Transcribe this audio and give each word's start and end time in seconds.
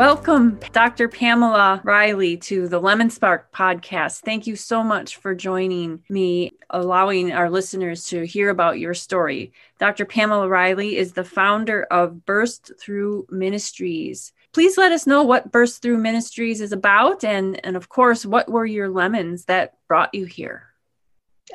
Welcome, 0.00 0.58
Dr. 0.72 1.08
Pamela 1.08 1.82
Riley, 1.84 2.38
to 2.38 2.68
the 2.68 2.80
Lemon 2.80 3.10
Spark 3.10 3.52
podcast. 3.52 4.20
Thank 4.20 4.46
you 4.46 4.56
so 4.56 4.82
much 4.82 5.16
for 5.16 5.34
joining 5.34 6.02
me, 6.08 6.52
allowing 6.70 7.32
our 7.32 7.50
listeners 7.50 8.04
to 8.06 8.26
hear 8.26 8.48
about 8.48 8.78
your 8.78 8.94
story. 8.94 9.52
Dr. 9.78 10.06
Pamela 10.06 10.48
Riley 10.48 10.96
is 10.96 11.12
the 11.12 11.22
founder 11.22 11.82
of 11.90 12.24
Burst 12.24 12.72
Through 12.80 13.26
Ministries. 13.28 14.32
Please 14.54 14.78
let 14.78 14.90
us 14.90 15.06
know 15.06 15.22
what 15.22 15.52
Burst 15.52 15.82
Through 15.82 15.98
Ministries 15.98 16.62
is 16.62 16.72
about, 16.72 17.22
and, 17.22 17.62
and 17.62 17.76
of 17.76 17.90
course, 17.90 18.24
what 18.24 18.50
were 18.50 18.64
your 18.64 18.88
lemons 18.88 19.44
that 19.44 19.74
brought 19.86 20.14
you 20.14 20.24
here? 20.24 20.70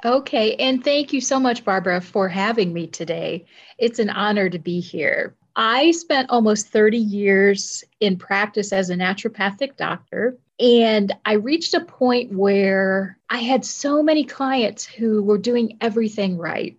Okay, 0.06 0.54
and 0.58 0.84
thank 0.84 1.14
you 1.14 1.20
so 1.20 1.40
much, 1.40 1.66
Barbara, 1.66 2.00
for 2.00 2.30
having 2.30 2.74
me 2.74 2.86
today. 2.86 3.48
It's 3.80 3.98
an 3.98 4.12
honor 4.12 4.52
to 4.52 4.60
be 4.60 4.82
here. 4.82 5.36
I 5.56 5.92
spent 5.92 6.30
almost 6.30 6.68
30 6.68 6.98
years 6.98 7.84
in 8.00 8.18
practice 8.18 8.74
as 8.74 8.90
a 8.90 8.96
naturopathic 8.96 9.78
doctor. 9.78 10.38
And 10.60 11.14
I 11.26 11.34
reached 11.34 11.74
a 11.74 11.84
point 11.84 12.34
where 12.34 13.18
I 13.30 13.38
had 13.38 13.66
so 13.66 14.02
many 14.02 14.24
clients 14.24 14.86
who 14.86 15.24
were 15.24 15.38
doing 15.38 15.78
everything 15.82 16.38
right. 16.38 16.78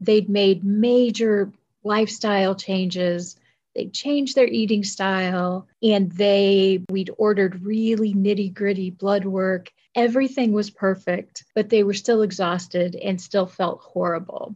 They'd 0.00 0.28
made 0.28 0.64
major 0.64 1.52
lifestyle 1.84 2.54
changes. 2.54 3.36
They 3.74 3.86
changed 3.86 4.34
their 4.34 4.46
eating 4.46 4.84
style 4.84 5.66
and 5.82 6.10
they, 6.12 6.84
we'd 6.90 7.10
ordered 7.18 7.62
really 7.62 8.14
nitty 8.14 8.54
gritty 8.54 8.90
blood 8.90 9.24
work. 9.24 9.70
Everything 9.94 10.52
was 10.52 10.70
perfect, 10.70 11.44
but 11.54 11.68
they 11.68 11.82
were 11.82 11.94
still 11.94 12.22
exhausted 12.22 12.94
and 12.94 13.20
still 13.20 13.46
felt 13.46 13.80
horrible. 13.80 14.54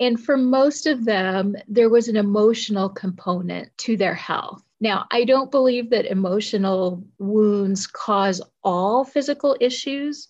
And 0.00 0.18
for 0.18 0.38
most 0.38 0.86
of 0.86 1.04
them, 1.04 1.54
there 1.68 1.90
was 1.90 2.08
an 2.08 2.16
emotional 2.16 2.88
component 2.88 3.76
to 3.78 3.98
their 3.98 4.14
health. 4.14 4.62
Now, 4.80 5.06
I 5.10 5.24
don't 5.24 5.50
believe 5.50 5.90
that 5.90 6.10
emotional 6.10 7.04
wounds 7.18 7.86
cause 7.86 8.40
all 8.64 9.04
physical 9.04 9.56
issues, 9.60 10.28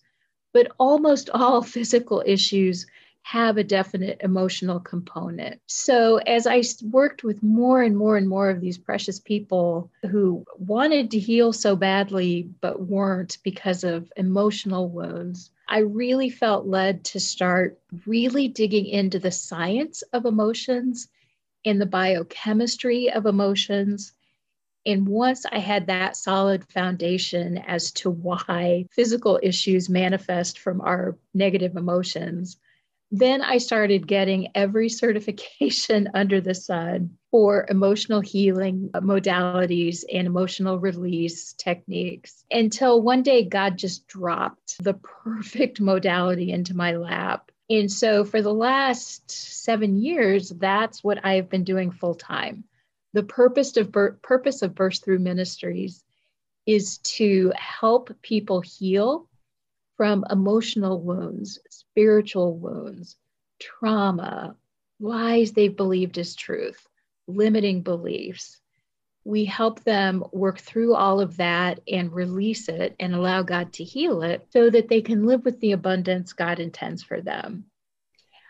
but 0.53 0.73
almost 0.79 1.31
all 1.31 1.63
physical 1.77 2.23
issues 2.27 2.85
have 3.23 3.57
a 3.57 3.65
definite 3.65 4.21
emotional 4.23 4.81
component. 4.81 5.61
So, 5.67 6.17
as 6.19 6.47
I 6.47 6.63
worked 6.83 7.23
with 7.23 7.43
more 7.43 7.83
and 7.83 7.97
more 7.97 8.17
and 8.17 8.29
more 8.29 8.51
of 8.51 8.61
these 8.61 8.79
precious 8.79 9.21
people 9.21 9.91
who 10.11 10.45
wanted 10.59 11.11
to 11.11 11.19
heal 11.19 11.53
so 11.53 11.77
badly 11.77 12.51
but 12.61 12.83
weren't 12.83 13.39
because 13.45 13.85
of 13.85 14.11
emotional 14.17 14.89
wounds, 14.89 15.51
I 15.69 15.79
really 15.79 16.31
felt 16.31 16.67
led 16.67 17.05
to 17.05 17.21
start 17.21 17.79
really 18.05 18.49
digging 18.49 18.87
into 18.87 19.21
the 19.21 19.31
science 19.31 20.03
of 20.13 20.25
emotions 20.25 21.09
and 21.65 21.81
the 21.81 21.87
biochemistry 21.87 23.13
of 23.13 23.27
emotions. 23.27 24.13
And 24.85 25.07
once 25.07 25.47
I 25.47 25.59
had 25.59 25.87
that 25.87 26.17
solid 26.17 26.65
foundation 26.65 27.59
as 27.59 27.93
to 27.93 28.11
why 28.11 28.87
physical 28.91 29.39
issues 29.43 29.89
manifest 29.89 30.59
from 30.59 30.81
our 30.81 31.17
negative 31.35 31.77
emotions, 31.77 32.57
then 33.11 33.43
I 33.43 33.59
started 33.59 34.07
getting 34.07 34.49
every 34.55 34.89
certification 34.89 36.09
under 36.15 36.41
the 36.41 36.55
sun 36.55 37.17
for 37.31 37.67
emotional 37.69 38.21
healing 38.21 38.91
uh, 38.95 39.01
modalities 39.01 40.05
and 40.13 40.27
emotional 40.27 40.79
release 40.79 41.53
techniques 41.55 42.45
until 42.51 43.03
one 43.03 43.23
day 43.23 43.45
God 43.45 43.77
just 43.77 44.07
dropped 44.07 44.83
the 44.83 44.95
perfect 44.95 45.81
modality 45.81 46.53
into 46.53 46.77
my 46.77 46.93
lap. 46.93 47.51
And 47.69 47.91
so 47.91 48.25
for 48.25 48.43
the 48.43 48.55
last 48.55 49.31
seven 49.31 49.97
years, 49.97 50.51
that's 50.51 51.05
what 51.05 51.25
I've 51.25 51.49
been 51.49 51.65
doing 51.65 51.93
full 51.93 52.17
time. 52.17 52.65
The 53.13 53.23
purpose 53.23 53.77
of, 53.77 53.93
purpose 54.23 54.63
of 54.63 54.75
Burst 54.75 55.05
Through 55.05 55.21
Ministries 55.21 56.05
is 56.67 56.99
to 56.99 57.53
help 57.57 58.11
people 58.23 58.61
heal 58.61 59.29
from 60.01 60.25
emotional 60.31 60.99
wounds, 60.99 61.59
spiritual 61.69 62.57
wounds, 62.57 63.19
trauma, 63.59 64.57
lies 64.99 65.53
they've 65.53 65.77
believed 65.77 66.17
as 66.17 66.35
truth, 66.35 66.89
limiting 67.27 67.83
beliefs. 67.83 68.63
We 69.25 69.45
help 69.45 69.85
them 69.85 70.25
work 70.33 70.59
through 70.59 70.95
all 70.95 71.21
of 71.21 71.37
that 71.37 71.81
and 71.87 72.11
release 72.11 72.71
it 72.71 72.97
and 72.99 73.15
allow 73.15 73.43
God 73.43 73.75
to 73.75 73.85
heal 73.85 74.23
it 74.23 74.47
so 74.51 74.71
that 74.71 74.89
they 74.89 75.03
can 75.03 75.27
live 75.27 75.45
with 75.45 75.61
the 75.61 75.73
abundance 75.73 76.33
God 76.33 76.61
intends 76.61 77.03
for 77.03 77.21
them. 77.21 77.67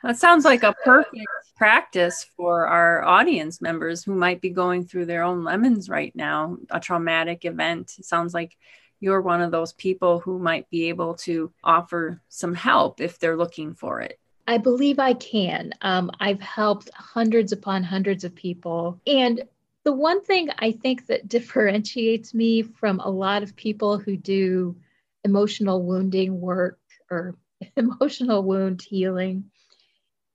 That 0.04 0.18
sounds 0.18 0.44
like 0.44 0.62
a 0.62 0.76
perfect 0.84 1.26
practice 1.56 2.26
for 2.36 2.68
our 2.68 3.02
audience 3.02 3.60
members 3.60 4.04
who 4.04 4.14
might 4.14 4.40
be 4.40 4.50
going 4.50 4.84
through 4.84 5.06
their 5.06 5.24
own 5.24 5.42
lemons 5.42 5.88
right 5.88 6.14
now, 6.14 6.58
a 6.70 6.78
traumatic 6.78 7.44
event. 7.44 7.94
It 7.98 8.04
sounds 8.04 8.32
like 8.32 8.56
you're 9.00 9.20
one 9.20 9.40
of 9.40 9.50
those 9.50 9.72
people 9.72 10.20
who 10.20 10.38
might 10.38 10.68
be 10.70 10.88
able 10.88 11.14
to 11.14 11.52
offer 11.64 12.20
some 12.28 12.54
help 12.54 13.00
if 13.00 13.18
they're 13.18 13.36
looking 13.36 13.74
for 13.74 14.00
it. 14.00 14.18
I 14.46 14.58
believe 14.58 14.98
I 14.98 15.14
can. 15.14 15.72
Um, 15.80 16.10
I've 16.20 16.40
helped 16.40 16.90
hundreds 16.92 17.52
upon 17.52 17.82
hundreds 17.82 18.24
of 18.24 18.34
people. 18.34 19.00
And 19.06 19.42
the 19.84 19.92
one 19.92 20.22
thing 20.22 20.50
I 20.58 20.72
think 20.72 21.06
that 21.06 21.28
differentiates 21.28 22.34
me 22.34 22.62
from 22.62 23.00
a 23.00 23.08
lot 23.08 23.42
of 23.42 23.56
people 23.56 23.98
who 23.98 24.16
do 24.16 24.76
emotional 25.24 25.82
wounding 25.82 26.40
work 26.40 26.78
or 27.10 27.36
emotional 27.76 28.42
wound 28.42 28.82
healing 28.82 29.50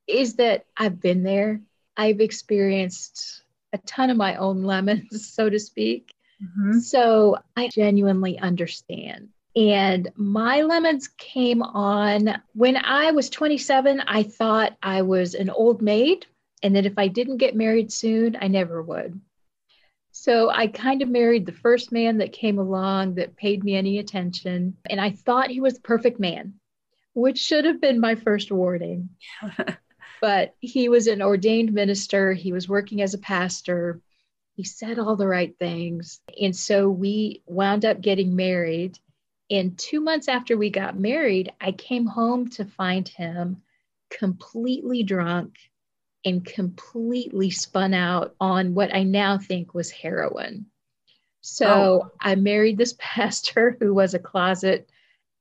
is 0.07 0.35
that 0.35 0.65
I've 0.77 1.01
been 1.01 1.23
there. 1.23 1.61
I've 1.97 2.21
experienced 2.21 3.43
a 3.73 3.77
ton 3.79 4.09
of 4.09 4.17
my 4.17 4.35
own 4.35 4.63
lemons, 4.73 5.27
so 5.33 5.49
to 5.49 5.59
speak. 5.59 6.14
Mm-hmm. 6.45 6.79
So 6.79 7.37
I 7.55 7.69
genuinely 7.69 8.39
understand. 8.39 9.29
And 9.55 10.09
my 10.15 10.61
lemons 10.61 11.07
came 11.17 11.61
on 11.61 12.41
when 12.53 12.75
I 12.75 13.11
was 13.11 13.29
27. 13.29 14.01
I 14.01 14.23
thought 14.23 14.77
I 14.83 15.01
was 15.01 15.33
an 15.33 15.49
old 15.49 15.81
maid 15.81 16.25
and 16.61 16.75
that 16.75 16.85
if 16.85 16.97
I 16.97 17.07
didn't 17.07 17.37
get 17.37 17.55
married 17.55 17.91
soon, 17.91 18.37
I 18.39 18.47
never 18.47 18.81
would. 18.81 19.19
So 20.11 20.49
I 20.49 20.67
kind 20.67 21.01
of 21.01 21.09
married 21.09 21.45
the 21.45 21.51
first 21.51 21.91
man 21.91 22.17
that 22.17 22.33
came 22.33 22.57
along 22.57 23.15
that 23.15 23.35
paid 23.35 23.63
me 23.63 23.75
any 23.75 23.99
attention. 23.99 24.77
And 24.89 24.99
I 24.99 25.11
thought 25.11 25.49
he 25.49 25.61
was 25.61 25.75
the 25.75 25.81
perfect 25.81 26.19
man, 26.19 26.55
which 27.13 27.37
should 27.37 27.65
have 27.65 27.81
been 27.81 27.99
my 27.99 28.15
first 28.15 28.51
warning. 28.51 29.09
but 30.21 30.55
he 30.59 30.89
was 30.89 31.07
an 31.07 31.21
ordained 31.21 31.73
minister, 31.73 32.33
he 32.33 32.51
was 32.51 32.67
working 32.67 33.01
as 33.01 33.13
a 33.13 33.19
pastor 33.19 34.01
he 34.55 34.63
said 34.63 34.99
all 34.99 35.17
the 35.17 35.27
right 35.27 35.57
things. 35.59 36.21
And 36.41 36.55
so 36.55 36.89
we 36.89 37.43
wound 37.45 37.83
up 37.83 37.99
getting 37.99 38.35
married. 38.35 38.97
And 39.51 39.77
two 39.77 39.99
months 39.99 40.27
after 40.29 40.57
we 40.57 40.69
got 40.69 40.97
married, 40.97 41.51
I 41.59 41.73
came 41.73 42.05
home 42.05 42.49
to 42.51 42.65
find 42.65 43.07
him 43.07 43.61
completely 44.09 45.03
drunk 45.03 45.57
and 46.23 46.43
completely 46.43 47.51
spun 47.51 47.93
out 47.93 48.33
on 48.39 48.73
what 48.73 48.95
I 48.95 49.03
now 49.03 49.37
think 49.37 49.73
was 49.73 49.91
heroin. 49.91 50.67
So 51.41 51.67
oh. 51.67 52.11
I 52.21 52.35
married 52.35 52.77
this 52.77 52.95
pastor 52.99 53.77
who 53.79 53.93
was 53.93 54.13
a 54.13 54.19
closet 54.19 54.89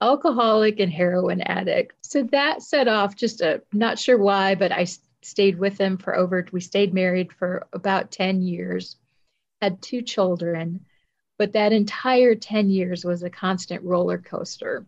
alcoholic 0.00 0.80
and 0.80 0.92
heroin 0.92 1.40
addict. 1.42 1.94
So 2.02 2.24
that 2.24 2.62
set 2.62 2.88
off 2.88 3.16
just 3.16 3.40
a 3.40 3.62
not 3.72 3.98
sure 3.98 4.18
why, 4.18 4.56
but 4.56 4.72
I 4.72 4.86
stayed 5.22 5.58
with 5.58 5.78
him 5.78 5.96
for 5.96 6.16
over, 6.16 6.44
we 6.52 6.60
stayed 6.60 6.92
married 6.92 7.32
for 7.32 7.66
about 7.72 8.10
10 8.10 8.42
years 8.42 8.96
had 9.64 9.80
two 9.80 10.02
children, 10.02 10.84
but 11.38 11.54
that 11.54 11.72
entire 11.72 12.34
10 12.34 12.68
years 12.68 13.04
was 13.04 13.22
a 13.22 13.30
constant 13.30 13.82
roller 13.82 14.18
coaster 14.18 14.86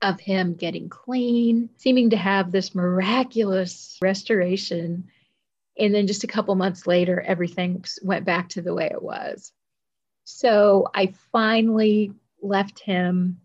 of 0.00 0.18
him 0.20 0.54
getting 0.54 0.88
clean, 0.88 1.68
seeming 1.76 2.10
to 2.10 2.16
have 2.16 2.50
this 2.50 2.74
miraculous 2.74 3.98
restoration. 4.00 5.08
And 5.78 5.94
then 5.94 6.06
just 6.06 6.24
a 6.24 6.28
couple 6.28 6.54
months 6.54 6.86
later, 6.86 7.20
everything 7.20 7.84
went 8.02 8.24
back 8.24 8.48
to 8.50 8.62
the 8.62 8.74
way 8.74 8.88
it 8.90 9.02
was. 9.02 9.52
So 10.24 10.88
I 10.94 11.14
finally 11.30 12.12
left 12.40 12.78
him. 12.80 13.40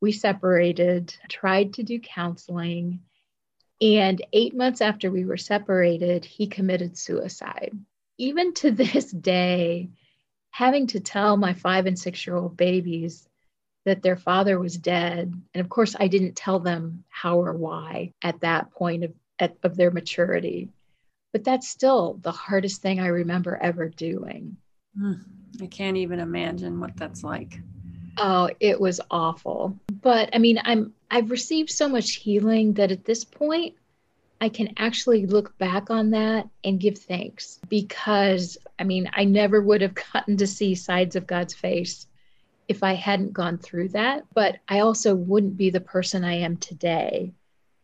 We 0.00 0.12
separated, 0.12 1.14
tried 1.28 1.74
to 1.74 1.82
do 1.82 1.98
counseling. 1.98 3.00
And 3.80 4.24
eight 4.32 4.54
months 4.54 4.80
after 4.80 5.10
we 5.10 5.24
were 5.24 5.36
separated, 5.36 6.24
he 6.24 6.46
committed 6.46 6.96
suicide 6.96 7.76
even 8.18 8.54
to 8.54 8.70
this 8.72 9.10
day, 9.10 9.90
having 10.50 10.86
to 10.88 11.00
tell 11.00 11.36
my 11.36 11.54
five 11.54 11.86
and 11.86 11.98
six 11.98 12.26
year 12.26 12.36
old 12.36 12.56
babies 12.56 13.28
that 13.84 14.02
their 14.02 14.16
father 14.16 14.58
was 14.58 14.76
dead. 14.76 15.32
And 15.54 15.60
of 15.60 15.68
course, 15.68 15.94
I 15.98 16.08
didn't 16.08 16.34
tell 16.34 16.58
them 16.58 17.04
how 17.08 17.40
or 17.40 17.52
why 17.52 18.12
at 18.22 18.40
that 18.40 18.72
point 18.72 19.04
of, 19.04 19.12
at, 19.38 19.56
of 19.62 19.76
their 19.76 19.90
maturity. 19.90 20.70
But 21.32 21.44
that's 21.44 21.68
still 21.68 22.18
the 22.22 22.32
hardest 22.32 22.82
thing 22.82 22.98
I 23.00 23.06
remember 23.06 23.56
ever 23.56 23.88
doing. 23.88 24.56
Mm, 24.98 25.20
I 25.62 25.66
can't 25.66 25.96
even 25.98 26.18
imagine 26.18 26.80
what 26.80 26.96
that's 26.96 27.22
like. 27.22 27.60
Oh, 28.18 28.48
it 28.60 28.80
was 28.80 29.00
awful. 29.10 29.78
But 30.00 30.30
I 30.34 30.38
mean, 30.38 30.58
I'm 30.64 30.94
I've 31.10 31.30
received 31.30 31.70
so 31.70 31.88
much 31.88 32.14
healing 32.14 32.72
that 32.74 32.90
at 32.90 33.04
this 33.04 33.24
point 33.24 33.74
I 34.40 34.48
can 34.48 34.74
actually 34.76 35.26
look 35.26 35.56
back 35.58 35.90
on 35.90 36.10
that 36.10 36.48
and 36.62 36.80
give 36.80 36.98
thanks 36.98 37.58
because 37.68 38.58
I 38.78 38.84
mean, 38.84 39.08
I 39.12 39.24
never 39.24 39.60
would 39.60 39.80
have 39.80 39.94
gotten 40.12 40.36
to 40.38 40.46
see 40.46 40.74
sides 40.74 41.16
of 41.16 41.26
God's 41.26 41.54
face 41.54 42.06
if 42.68 42.82
I 42.82 42.94
hadn't 42.94 43.32
gone 43.32 43.58
through 43.58 43.90
that. 43.90 44.24
But 44.34 44.58
I 44.68 44.80
also 44.80 45.14
wouldn't 45.14 45.56
be 45.56 45.70
the 45.70 45.80
person 45.80 46.24
I 46.24 46.34
am 46.34 46.56
today 46.56 47.32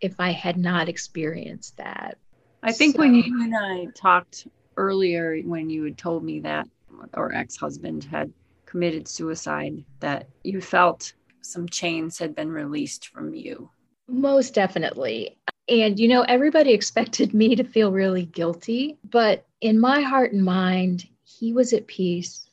if 0.00 0.18
I 0.18 0.32
had 0.32 0.58
not 0.58 0.88
experienced 0.88 1.76
that. 1.76 2.18
I 2.62 2.72
think 2.72 2.96
so, 2.96 3.00
when 3.00 3.14
you 3.14 3.42
and 3.42 3.54
I 3.56 3.86
talked 3.94 4.46
earlier, 4.76 5.40
when 5.42 5.70
you 5.70 5.84
had 5.84 5.98
told 5.98 6.24
me 6.24 6.40
that 6.40 6.68
our 7.14 7.32
ex 7.32 7.56
husband 7.56 8.04
had 8.04 8.32
committed 8.66 9.08
suicide, 9.08 9.84
that 10.00 10.28
you 10.44 10.60
felt 10.60 11.12
some 11.40 11.68
chains 11.68 12.18
had 12.18 12.34
been 12.34 12.50
released 12.50 13.08
from 13.08 13.34
you. 13.34 13.70
Most 14.08 14.54
definitely. 14.54 15.36
And, 15.68 15.98
you 15.98 16.08
know, 16.08 16.22
everybody 16.22 16.72
expected 16.74 17.34
me 17.34 17.56
to 17.56 17.64
feel 17.64 17.92
really 17.92 18.26
guilty, 18.26 18.98
but 19.04 19.46
in 19.60 19.78
my 19.78 20.00
heart 20.00 20.32
and 20.32 20.44
mind, 20.44 21.06
he 21.24 21.52
was 21.52 21.72
at 21.72 21.86
peace. 21.86 22.48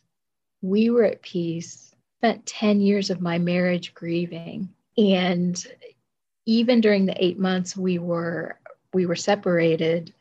We 0.61 0.89
were 0.89 1.05
at 1.05 1.21
peace. 1.21 1.95
Spent 2.19 2.45
10 2.45 2.81
years 2.81 3.09
of 3.09 3.21
my 3.21 3.37
marriage 3.37 3.93
grieving. 3.93 4.69
And 4.97 5.65
even 6.45 6.81
during 6.81 7.05
the 7.05 7.23
eight 7.23 7.39
months 7.39 7.77
we 7.77 7.99
were 7.99 8.59
we 8.91 9.05
were 9.05 9.15
separated, 9.15 10.13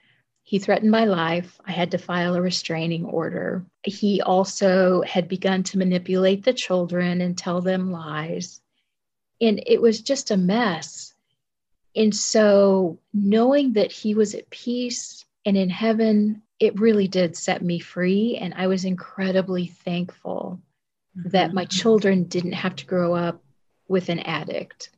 he 0.43 0.58
threatened 0.58 0.90
my 0.90 1.05
life. 1.05 1.58
I 1.64 1.73
had 1.73 1.90
to 1.93 1.99
file 1.99 2.35
a 2.35 2.43
restraining 2.43 3.05
order. 3.05 3.64
He 3.82 4.20
also 4.20 5.02
had 5.02 5.26
begun 5.26 5.62
to 5.64 5.79
manipulate 5.79 6.44
the 6.44 6.52
children 6.52 7.20
and 7.20 7.37
tell 7.37 7.61
them 7.61 7.90
lies. 7.90 8.61
And 9.40 9.62
it 9.67 9.81
was 9.81 10.02
just 10.02 10.31
a 10.31 10.37
mess. 10.37 11.07
And 11.96 12.14
so, 12.14 12.99
knowing 13.12 13.73
that 13.75 13.90
he 13.90 14.14
was 14.14 14.35
at 14.35 14.50
peace 14.50 15.25
and 15.44 15.56
in 15.56 15.70
heaven, 15.70 16.43
it 16.61 16.79
really 16.79 17.08
did 17.08 17.37
set 17.37 17.62
me 17.62 17.79
free. 17.79 18.37
And 18.37 18.55
I 18.55 18.67
was 18.67 18.85
incredibly 18.85 19.67
thankful 19.67 20.61
mm-hmm. 21.17 21.31
that 21.31 21.55
my 21.55 21.64
children 21.64 22.25
didn't 22.25 22.52
have 22.52 22.76
to 22.76 22.87
grow 22.87 23.14
up 23.14 23.43
with 23.88 24.08
an 24.08 24.20
addict. 24.20 24.90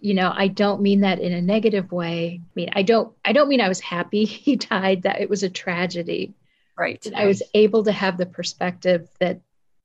You 0.00 0.14
know, 0.14 0.32
I 0.34 0.48
don't 0.48 0.80
mean 0.80 1.00
that 1.00 1.18
in 1.18 1.32
a 1.32 1.42
negative 1.42 1.90
way. 1.90 2.40
I 2.42 2.50
mean, 2.54 2.70
I 2.72 2.82
don't 2.82 3.12
I 3.24 3.32
don't 3.32 3.48
mean 3.48 3.60
I 3.60 3.68
was 3.68 3.80
happy 3.80 4.24
he 4.24 4.56
died, 4.56 5.02
that 5.02 5.20
it 5.20 5.28
was 5.28 5.42
a 5.42 5.50
tragedy. 5.50 6.34
Right. 6.78 7.04
I 7.14 7.26
was 7.26 7.42
able 7.54 7.84
to 7.84 7.92
have 7.92 8.16
the 8.16 8.26
perspective 8.26 9.08
that 9.18 9.40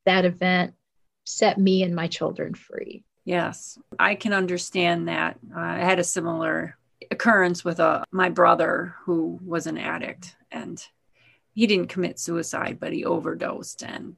that 0.06 0.24
event 0.24 0.74
set 1.24 1.58
me 1.58 1.82
and 1.82 1.94
my 1.94 2.06
children 2.06 2.54
free. 2.54 3.02
Yes, 3.24 3.78
I 3.98 4.14
can 4.14 4.32
understand 4.32 5.08
that. 5.08 5.38
Uh, 5.54 5.60
I 5.60 5.78
had 5.78 5.98
a 5.98 6.04
similar 6.04 6.76
occurrence 7.10 7.64
with 7.64 7.80
a 7.80 7.84
uh, 7.84 8.04
my 8.10 8.28
brother 8.28 8.94
who 9.04 9.38
was 9.44 9.66
an 9.66 9.78
addict 9.78 10.36
and 10.50 10.82
he 11.52 11.66
didn't 11.66 11.88
commit 11.88 12.18
suicide 12.18 12.78
but 12.80 12.92
he 12.92 13.04
overdosed 13.04 13.82
and 13.82 14.16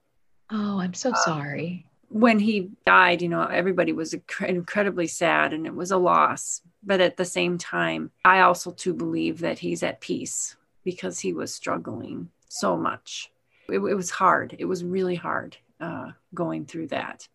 oh 0.50 0.78
i'm 0.78 0.94
so 0.94 1.10
uh, 1.10 1.16
sorry. 1.16 1.84
when 2.08 2.38
he 2.38 2.70
died 2.84 3.22
you 3.22 3.28
know 3.28 3.42
everybody 3.42 3.92
was 3.92 4.14
incredibly 4.40 5.06
sad 5.06 5.52
and 5.52 5.66
it 5.66 5.74
was 5.74 5.90
a 5.90 5.96
loss. 5.96 6.62
But 6.84 7.00
at 7.00 7.16
the 7.16 7.24
same 7.24 7.58
time 7.58 8.12
i 8.24 8.40
also 8.40 8.70
too 8.70 8.94
believe 8.94 9.40
that 9.40 9.58
he's 9.58 9.82
at 9.82 10.00
peace 10.00 10.56
because 10.84 11.18
he 11.18 11.32
was 11.32 11.52
struggling 11.52 12.30
so 12.48 12.76
much. 12.76 13.32
It, 13.68 13.80
it 13.80 13.94
was 13.94 14.10
hard. 14.10 14.54
It 14.56 14.66
was 14.66 14.84
really 14.84 15.16
hard 15.16 15.56
uh, 15.80 16.12
going 16.32 16.64
through 16.64 16.86
that 16.88 17.26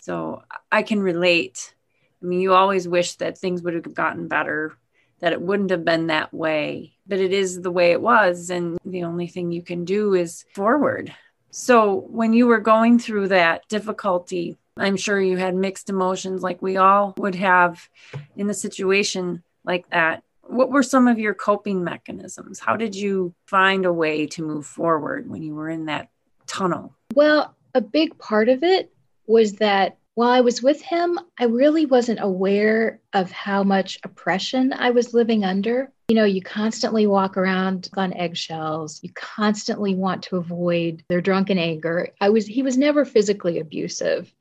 so 0.00 0.42
I 0.70 0.82
can 0.82 1.00
relate. 1.00 1.74
I 2.22 2.26
mean, 2.26 2.40
you 2.40 2.54
always 2.54 2.88
wish 2.88 3.14
that 3.16 3.38
things 3.38 3.62
would 3.62 3.74
have 3.74 3.94
gotten 3.94 4.28
better, 4.28 4.76
that 5.20 5.32
it 5.32 5.40
wouldn't 5.40 5.70
have 5.70 5.84
been 5.84 6.08
that 6.08 6.32
way, 6.32 6.94
but 7.06 7.18
it 7.18 7.32
is 7.32 7.60
the 7.60 7.70
way 7.70 7.92
it 7.92 8.00
was. 8.00 8.50
And 8.50 8.78
the 8.84 9.04
only 9.04 9.26
thing 9.26 9.52
you 9.52 9.62
can 9.62 9.84
do 9.84 10.14
is 10.14 10.44
forward. 10.54 11.14
So 11.50 12.06
when 12.08 12.32
you 12.32 12.46
were 12.46 12.60
going 12.60 12.98
through 12.98 13.28
that 13.28 13.66
difficulty, 13.68 14.58
I'm 14.76 14.96
sure 14.96 15.20
you 15.20 15.36
had 15.36 15.54
mixed 15.54 15.90
emotions 15.90 16.42
like 16.42 16.62
we 16.62 16.76
all 16.76 17.14
would 17.16 17.34
have 17.34 17.88
in 18.36 18.48
a 18.48 18.54
situation 18.54 19.42
like 19.64 19.88
that. 19.90 20.22
What 20.42 20.70
were 20.70 20.82
some 20.82 21.08
of 21.08 21.18
your 21.18 21.34
coping 21.34 21.84
mechanisms? 21.84 22.58
How 22.58 22.76
did 22.76 22.94
you 22.94 23.34
find 23.46 23.84
a 23.84 23.92
way 23.92 24.26
to 24.28 24.42
move 24.42 24.66
forward 24.66 25.28
when 25.28 25.42
you 25.42 25.54
were 25.54 25.68
in 25.68 25.86
that 25.86 26.08
tunnel? 26.46 26.94
Well, 27.14 27.54
a 27.74 27.80
big 27.80 28.16
part 28.18 28.48
of 28.48 28.62
it 28.62 28.92
was 29.28 29.52
that 29.54 29.98
while 30.14 30.30
I 30.30 30.40
was 30.40 30.62
with 30.62 30.82
him, 30.82 31.20
I 31.38 31.44
really 31.44 31.86
wasn't 31.86 32.18
aware 32.20 33.00
of 33.12 33.30
how 33.30 33.62
much 33.62 34.00
oppression 34.02 34.72
I 34.72 34.90
was 34.90 35.14
living 35.14 35.44
under. 35.44 35.92
You 36.08 36.16
know, 36.16 36.24
you 36.24 36.42
constantly 36.42 37.06
walk 37.06 37.36
around 37.36 37.88
on 37.96 38.12
eggshells. 38.14 38.98
You 39.02 39.10
constantly 39.14 39.94
want 39.94 40.24
to 40.24 40.38
avoid 40.38 41.04
their 41.08 41.20
drunken 41.20 41.56
anger. 41.58 42.08
I 42.20 42.30
was 42.30 42.46
he 42.46 42.64
was 42.64 42.76
never 42.76 43.04
physically 43.04 43.60
abusive, 43.60 44.34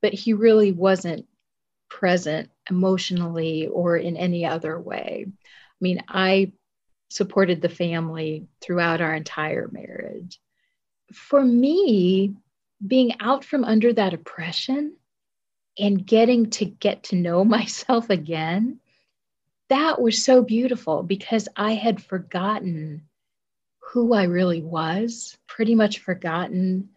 but 0.00 0.12
he 0.14 0.32
really 0.32 0.70
wasn't 0.70 1.26
present 1.88 2.50
emotionally 2.70 3.66
or 3.66 3.96
in 3.96 4.16
any 4.16 4.44
other 4.44 4.78
way. 4.78 5.26
I 5.26 5.32
mean, 5.80 6.04
I 6.08 6.52
supported 7.10 7.62
the 7.62 7.68
family 7.68 8.46
throughout 8.60 9.00
our 9.00 9.14
entire 9.14 9.68
marriage. 9.72 10.38
For 11.12 11.44
me, 11.44 12.36
being 12.84 13.14
out 13.20 13.44
from 13.44 13.64
under 13.64 13.92
that 13.92 14.14
oppression 14.14 14.96
and 15.78 16.06
getting 16.06 16.50
to 16.50 16.64
get 16.64 17.04
to 17.04 17.16
know 17.16 17.44
myself 17.56 18.10
again, 18.10 18.80
that 19.68 20.00
was 20.00 20.22
so 20.22 20.42
beautiful 20.42 21.02
because 21.02 21.48
I 21.56 21.72
had 21.74 22.02
forgotten 22.02 23.02
who 23.92 24.14
I 24.14 24.24
really 24.24 24.62
was, 24.62 25.36
pretty 25.46 25.74
much 25.74 26.00
forgotten 26.00 26.90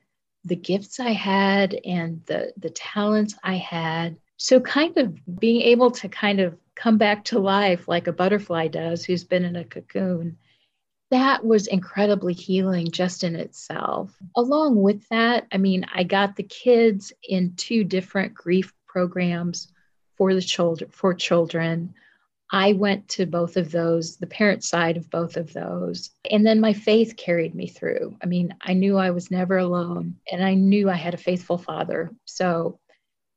the 0.46 0.56
gifts 0.56 1.00
I 1.00 1.12
had 1.12 1.74
and 1.86 2.22
the, 2.26 2.54
the 2.58 2.70
talents 2.70 3.36
I 3.44 3.56
had. 3.56 4.18
So, 4.38 4.60
kind 4.60 4.98
of 4.98 5.40
being 5.40 5.62
able 5.62 5.92
to 5.92 6.10
kind 6.10 6.40
of 6.40 6.58
come 6.76 6.98
back 6.98 7.26
to 7.26 7.40
life 7.40 7.88
like 7.88 8.08
a 8.08 8.14
butterfly 8.14 8.68
does 8.68 9.04
who's 9.04 9.24
been 9.24 9.44
in 9.44 9.56
a 9.56 9.66
cocoon 9.66 10.38
that 11.12 11.44
was 11.44 11.68
incredibly 11.68 12.34
healing 12.34 12.92
just 12.92 13.24
in 13.24 13.36
itself. 13.36 14.16
Along 14.36 14.82
with 14.82 15.08
that, 15.10 15.48
I 15.52 15.58
mean, 15.58 15.86
I 15.94 16.04
got 16.04 16.36
the 16.36 16.44
kids 16.44 17.12
in 17.28 17.56
two 17.56 17.84
different 17.84 18.34
grief 18.34 18.74
programs 18.88 19.72
for 20.18 20.34
the 20.34 20.42
children 20.42 20.92
for 20.92 21.14
children. 21.14 21.94
I 22.52 22.74
went 22.74 23.08
to 23.10 23.26
both 23.26 23.58
of 23.58 23.72
those, 23.72 24.18
the 24.18 24.28
parent 24.28 24.64
side 24.64 24.98
of 24.98 25.10
both 25.10 25.38
of 25.38 25.54
those. 25.54 26.10
And 26.30 26.46
then 26.46 26.60
my 26.60 26.74
faith 26.74 27.16
carried 27.16 27.54
me 27.54 27.68
through. 27.68 28.18
I 28.24 28.26
mean, 28.26 28.56
I 28.62 28.74
knew 28.74 28.98
I 28.98 29.12
was 29.12 29.30
never 29.30 29.58
alone 29.58 30.16
and 30.32 30.44
I 30.44 30.56
knew 30.56 30.90
I 30.90 30.96
had 30.96 31.14
a 31.14 31.18
faithful 31.18 31.60
father. 31.60 32.12
So 32.26 32.80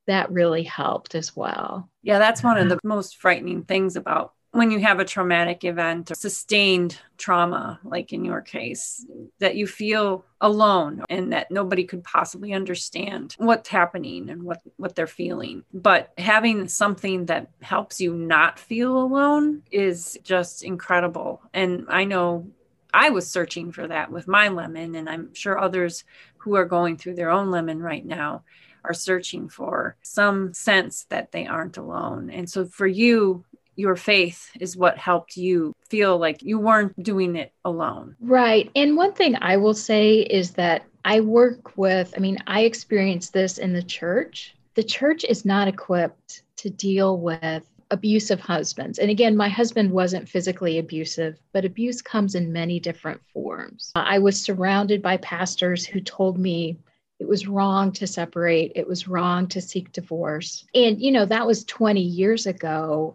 that 0.07 0.33
really 0.33 0.63
helped 0.63 1.15
as 1.15 1.37
well. 1.37 1.91
Yeah, 2.03 2.19
that's 2.19 2.43
one 2.43 2.59
of 2.59 2.69
the 2.69 2.79
most 2.83 3.19
frightening 3.19 3.63
things 3.63 3.97
about 3.97 4.33
when 4.53 4.71
you 4.71 4.81
have 4.81 5.01
a 5.01 5.05
traumatic 5.05 5.65
event 5.65 6.11
or 6.11 6.15
sustained 6.15 6.99
trauma, 7.17 7.81
like 7.85 8.13
in 8.13 8.25
your 8.25 8.43
case, 8.43 9.05
that 9.39 9.57
you 9.57 9.67
feel 9.67 10.25
alone 10.43 11.03
and 11.09 11.33
that 11.33 11.51
nobody 11.51 11.85
could 11.85 12.05
possibly 12.05 12.53
understand 12.53 13.35
what's 13.39 13.71
happening 13.71 14.29
and 14.29 14.43
what, 14.43 14.61
what 14.77 14.95
they're 14.95 15.07
feeling. 15.07 15.65
But 15.73 16.13
having 16.19 16.69
something 16.69 17.27
that 17.27 17.49
helps 17.63 18.01
you 18.01 18.15
not 18.15 18.59
feel 18.59 18.99
alone 18.99 19.63
is 19.71 20.19
just 20.23 20.63
incredible. 20.63 21.41
And 21.55 21.87
I 21.89 22.05
know 22.05 22.47
I 22.93 23.09
was 23.09 23.27
searching 23.27 23.73
for 23.73 23.89
that 23.89 24.13
with 24.13 24.29
my 24.29 24.49
lemon, 24.49 24.95
and 24.97 25.09
I'm 25.09 25.33
sure 25.33 25.59
others 25.59 26.05
who 26.37 26.57
are 26.57 26.67
going 26.67 26.99
through 26.99 27.15
their 27.15 27.31
own 27.31 27.51
lemon 27.51 27.81
right 27.81 28.05
now 28.05 28.43
are 28.85 28.93
searching 28.93 29.49
for 29.49 29.97
some 30.03 30.53
sense 30.53 31.05
that 31.09 31.33
they 31.33 31.47
aren't 31.47 31.79
alone. 31.79 32.29
And 32.29 32.51
so 32.51 32.67
for 32.67 32.87
you, 32.87 33.45
your 33.77 33.97
faith 33.97 34.51
is 34.61 34.77
what 34.77 34.99
helped 34.99 35.37
you 35.37 35.75
feel 35.89 36.19
like 36.19 36.43
you 36.43 36.59
weren't 36.59 37.01
doing 37.03 37.37
it 37.37 37.53
alone. 37.65 38.17
Right. 38.21 38.71
And 38.77 38.97
one 38.97 39.13
thing 39.13 39.37
I 39.41 39.57
will 39.57 39.75
say 39.75 40.21
is 40.21 40.53
that 40.53 40.85
I 41.05 41.21
work 41.21 41.77
with, 41.77 42.15
I 42.17 42.21
mean, 42.21 42.39
I 42.47 42.63
experienced 42.63 43.33
this 43.33 43.59
in 43.59 43.73
the 43.73 43.83
church. 43.83 44.55
The 44.75 44.83
church 44.83 45.25
is 45.25 45.45
not 45.45 45.69
equipped 45.69 46.43
to 46.57 46.71
deal 46.71 47.19
with 47.19 47.67
abusive 47.91 48.41
husbands. 48.41 48.99
And 48.99 49.11
again, 49.11 49.37
my 49.37 49.49
husband 49.49 49.91
wasn't 49.91 50.29
physically 50.29 50.79
abusive, 50.79 51.39
but 51.53 51.65
abuse 51.65 52.01
comes 52.01 52.35
in 52.35 52.53
many 52.53 52.81
different 52.81 53.21
forms. 53.33 53.93
Uh, 53.95 54.05
I 54.07 54.19
was 54.19 54.41
surrounded 54.41 55.03
by 55.03 55.19
pastors 55.19 55.85
who 55.85 56.01
told 56.01 56.39
me 56.39 56.79
it 57.21 57.29
was 57.29 57.47
wrong 57.47 57.93
to 57.93 58.07
separate, 58.07 58.73
it 58.75 58.89
was 58.89 59.07
wrong 59.07 59.47
to 59.49 59.61
seek 59.61 59.93
divorce. 59.93 60.65
And, 60.75 61.01
you 61.01 61.13
know, 61.13 61.27
that 61.27 61.47
was 61.47 61.65
20 61.65 62.01
years 62.01 62.47
ago. 62.47 63.15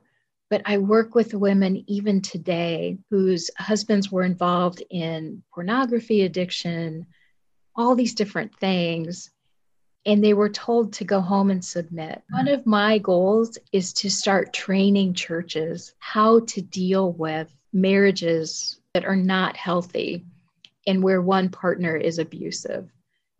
But 0.49 0.61
I 0.65 0.77
work 0.77 1.13
with 1.15 1.33
women 1.33 1.83
even 1.87 2.21
today 2.21 2.97
whose 3.09 3.51
husbands 3.57 4.11
were 4.11 4.23
involved 4.23 4.81
in 4.89 5.43
pornography 5.53 6.21
addiction, 6.21 7.07
all 7.75 7.95
these 7.95 8.15
different 8.15 8.55
things. 8.55 9.29
and 10.05 10.23
they 10.23 10.33
were 10.33 10.49
told 10.49 10.93
to 10.93 11.03
go 11.03 11.19
home 11.19 11.51
and 11.51 11.63
submit. 11.63 12.23
One 12.29 12.47
of 12.47 12.65
my 12.65 12.97
goals 12.97 13.57
is 13.73 13.91
to 13.93 14.09
start 14.09 14.53
training 14.53 15.13
churches 15.15 15.93
how 15.99 16.39
to 16.41 16.61
deal 16.61 17.11
with 17.11 17.53
marriages 17.73 18.79
that 18.93 19.03
are 19.05 19.17
not 19.17 19.57
healthy 19.57 20.25
and 20.87 21.03
where 21.03 21.21
one 21.21 21.49
partner 21.49 21.97
is 21.97 22.19
abusive 22.19 22.89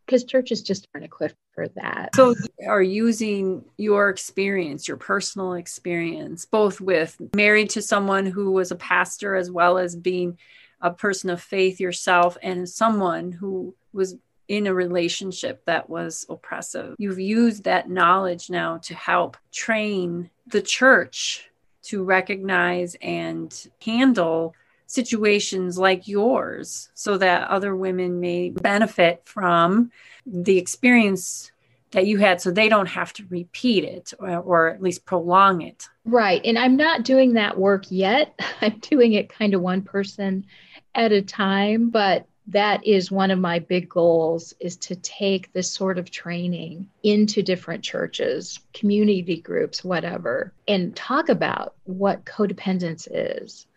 because 0.05 0.25
churches 0.25 0.61
just 0.61 0.87
aren't 0.93 1.05
equipped 1.05 1.37
for 1.57 1.67
that. 1.69 2.13
So, 2.13 2.35
are 2.67 2.83
using 2.83 3.65
your 3.77 4.09
experience, 4.09 4.87
your 4.87 4.97
personal 4.97 5.53
experience, 5.53 6.45
both 6.45 6.79
with 6.79 7.19
married 7.35 7.71
to 7.71 7.81
someone 7.81 8.27
who 8.27 8.51
was 8.51 8.69
a 8.69 8.75
pastor, 8.75 9.35
as 9.35 9.49
well 9.49 9.79
as 9.79 9.95
being 9.95 10.37
a 10.81 10.91
person 10.91 11.31
of 11.31 11.41
faith 11.41 11.79
yourself, 11.79 12.37
and 12.43 12.69
someone 12.69 13.31
who 13.31 13.73
was 13.91 14.17
in 14.47 14.67
a 14.67 14.73
relationship 14.73 15.65
that 15.65 15.89
was 15.89 16.27
oppressive. 16.29 16.95
You've 16.99 17.19
used 17.19 17.63
that 17.63 17.89
knowledge 17.89 18.51
now 18.51 18.77
to 18.83 18.93
help 18.93 19.35
train 19.51 20.29
the 20.45 20.61
church 20.61 21.49
to 21.85 22.03
recognize 22.03 22.95
and 23.01 23.67
handle 23.83 24.53
situations 24.87 25.77
like 25.77 26.07
yours 26.07 26.89
so 26.93 27.17
that 27.17 27.49
other 27.49 27.75
women 27.75 28.19
may 28.19 28.49
benefit 28.49 29.21
from 29.25 29.91
the 30.25 30.57
experience 30.57 31.51
that 31.91 32.07
you 32.07 32.17
had 32.17 32.41
so 32.41 32.51
they 32.51 32.67
don't 32.69 32.87
have 32.87 33.13
to 33.13 33.25
repeat 33.29 33.83
it 33.83 34.13
or, 34.19 34.37
or, 34.39 34.67
at 34.69 34.81
least 34.81 35.05
prolong 35.05 35.61
it. 35.61 35.87
Right. 36.05 36.41
And 36.43 36.57
I'm 36.57 36.75
not 36.75 37.03
doing 37.03 37.33
that 37.33 37.57
work 37.57 37.85
yet. 37.89 38.37
I'm 38.61 38.79
doing 38.79 39.13
it 39.13 39.29
kind 39.29 39.53
of 39.53 39.61
one 39.61 39.81
person 39.81 40.45
at 40.95 41.11
a 41.11 41.21
time, 41.21 41.89
but 41.89 42.27
that 42.47 42.85
is 42.85 43.11
one 43.11 43.29
of 43.29 43.39
my 43.39 43.59
big 43.59 43.89
goals 43.89 44.53
is 44.59 44.77
to 44.77 44.95
take 44.95 45.51
this 45.51 45.69
sort 45.69 45.97
of 45.97 46.09
training 46.09 46.87
into 47.03 47.41
different 47.41 47.83
churches, 47.83 48.59
community 48.73 49.41
groups, 49.41 49.83
whatever, 49.83 50.53
and 50.67 50.95
talk 50.95 51.27
about 51.27 51.75
what 51.83 52.23
codependence 52.23 53.07
is 53.11 53.67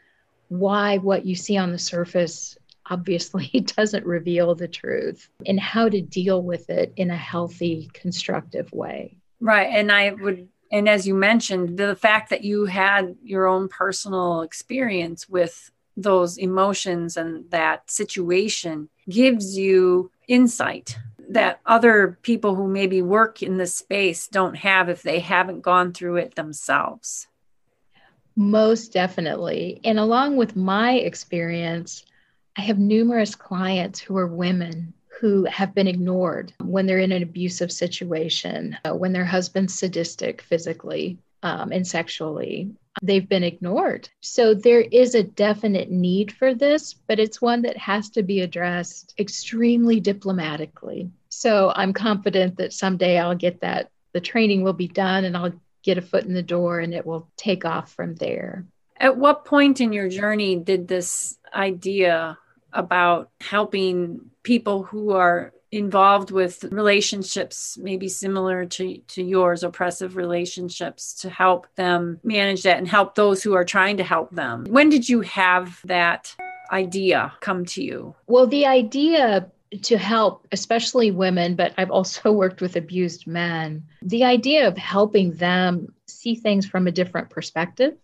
why 0.51 0.99
what 0.99 1.25
you 1.25 1.37
see 1.37 1.57
on 1.57 1.71
the 1.71 1.79
surface 1.79 2.59
obviously 2.91 3.49
doesn't 3.77 4.05
reveal 4.05 4.55
the 4.55 4.69
truth 4.69 5.31
and 5.47 5.59
how 5.59 5.89
to 5.89 6.03
deal 6.03 6.43
with 6.43 6.69
it 6.69 6.93
in 6.97 7.11
a 7.11 7.17
healthy, 7.17 7.89
constructive 7.95 8.71
way. 8.73 9.17
Right. 9.41 9.69
And 9.71 9.91
I 9.91 10.11
would, 10.11 10.49
and 10.71 10.89
as 10.89 11.07
you 11.07 11.15
mentioned, 11.15 11.79
the 11.79 11.95
fact 11.95 12.31
that 12.31 12.45
you 12.45 12.67
had 12.67 13.17
your 13.23 13.47
own 13.47 13.69
personal 13.69 14.43
experience 14.43 15.29
with 15.29 15.71
those 15.97 16.37
emotions 16.37 17.17
and 17.17 17.49
that 17.51 17.89
situation 17.89 18.89
gives 19.09 19.57
you 19.57 20.11
insight 20.29 20.99
that 21.29 21.61
other 21.65 22.19
people 22.23 22.57
who 22.57 22.67
maybe 22.67 23.03
work 23.03 23.41
in 23.41 23.57
this 23.57 23.77
space 23.77 24.27
don't 24.27 24.57
have 24.57 24.89
if 24.89 25.03
they 25.03 25.21
haven't 25.21 25.61
gone 25.61 25.93
through 25.93 26.17
it 26.17 26.35
themselves. 26.35 27.29
Most 28.41 28.95
definitely. 28.95 29.83
And 29.85 29.99
along 29.99 30.39
with 30.39 30.57
my 30.57 30.95
experience, 30.95 32.07
I 32.57 32.63
have 32.63 32.79
numerous 32.79 33.35
clients 33.35 34.01
who 34.01 34.17
are 34.17 34.27
women 34.27 34.95
who 35.21 35.45
have 35.45 35.75
been 35.75 35.87
ignored 35.87 36.55
when 36.63 36.87
they're 36.87 37.01
in 37.01 37.13
an 37.13 37.23
abusive 37.23 37.71
situation, 37.71 38.79
uh, 38.87 38.95
when 38.95 39.13
their 39.13 39.27
husband's 39.27 39.79
sadistic 39.79 40.41
physically 40.41 41.19
um, 41.43 41.71
and 41.71 41.87
sexually. 41.87 42.71
They've 43.03 43.29
been 43.29 43.45
ignored. 43.45 44.09
So 44.23 44.55
there 44.55 44.81
is 44.81 45.15
a 45.15 45.23
definite 45.23 45.91
need 45.91 46.33
for 46.33 46.55
this, 46.55 46.95
but 46.95 47.21
it's 47.21 47.43
one 47.43 47.61
that 47.63 47.77
has 47.77 48.09
to 48.11 48.23
be 48.23 48.41
addressed 48.41 49.13
extremely 49.19 50.01
diplomatically. 50.01 51.11
So 51.29 51.75
I'm 51.77 51.93
confident 51.93 52.57
that 52.57 52.73
someday 52.73 53.19
I'll 53.19 53.35
get 53.35 53.61
that, 53.61 53.91
the 54.15 54.21
training 54.23 54.63
will 54.63 54.73
be 54.73 54.89
done 54.89 55.27
and 55.27 55.37
I'll 55.37 55.53
get 55.83 55.99
a 55.99 56.03
foot 56.03 56.25
in 56.25 56.35
the 56.35 56.43
door 56.43 56.81
and 56.81 56.95
it 56.95 57.07
will 57.07 57.29
take 57.37 57.65
off 57.65 57.93
from 57.93 58.15
there. 58.17 58.67
At 58.99 59.17
what 59.17 59.45
point 59.45 59.81
in 59.81 59.93
your 59.93 60.09
journey 60.09 60.57
did 60.57 60.89
this 60.89 61.39
idea 61.55 62.39
about 62.73 63.31
helping 63.41 64.31
people 64.43 64.83
who 64.83 65.13
are 65.13 65.53
involved 65.73 66.31
with 66.31 66.65
relationships 66.65 67.79
maybe 67.81 68.09
similar 68.09 68.67
to, 68.67 68.99
to 69.07 69.23
yours 69.23 69.63
oppressive 69.63 70.17
relationships 70.17 71.15
to 71.15 71.31
help 71.31 71.67
them 71.77 72.19
manage 72.25 72.63
that 72.65 72.79
and 72.79 72.89
help 72.89 73.15
those 73.15 73.43
who 73.43 73.55
are 73.55 73.65
trying 73.65 73.97
to 73.97 74.03
help 74.03 74.31
them 74.33 74.65
when 74.65 74.89
did 74.89 75.09
you 75.09 75.21
have 75.21 75.81
that 75.85 76.35
idea 76.73 77.33
come 77.41 77.65
to 77.65 77.85
you 77.85 78.15
well 78.27 78.49
the 78.49 78.67
idea 78.67 79.49
to 79.83 79.97
help, 79.97 80.47
especially 80.53 81.11
women, 81.11 81.55
but 81.55 81.73
I've 81.79 81.91
also 81.91 82.33
worked 82.43 82.61
with 82.61 82.77
abused 82.77 83.27
men. 83.27 83.85
The 84.03 84.25
idea 84.25 84.67
of 84.67 84.77
helping 84.77 85.33
them 85.35 85.95
see 86.07 86.35
things 86.35 86.67
from 86.67 86.87
a 86.87 86.93
different 86.93 87.31
perspective 87.31 87.97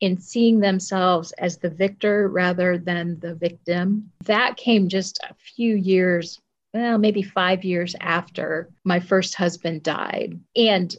in 0.00 0.18
seeing 0.18 0.60
themselves 0.60 1.32
as 1.32 1.58
the 1.58 1.70
victor 1.70 2.28
rather 2.28 2.78
than 2.78 3.18
the 3.20 3.34
victim, 3.34 4.10
that 4.24 4.56
came 4.56 4.88
just 4.88 5.18
a 5.28 5.34
few 5.34 5.76
years, 5.76 6.40
well, 6.72 6.98
maybe 6.98 7.22
five 7.22 7.64
years 7.64 7.94
after 8.00 8.68
my 8.84 9.00
first 9.00 9.34
husband 9.34 9.82
died. 9.82 10.38
And 10.56 10.94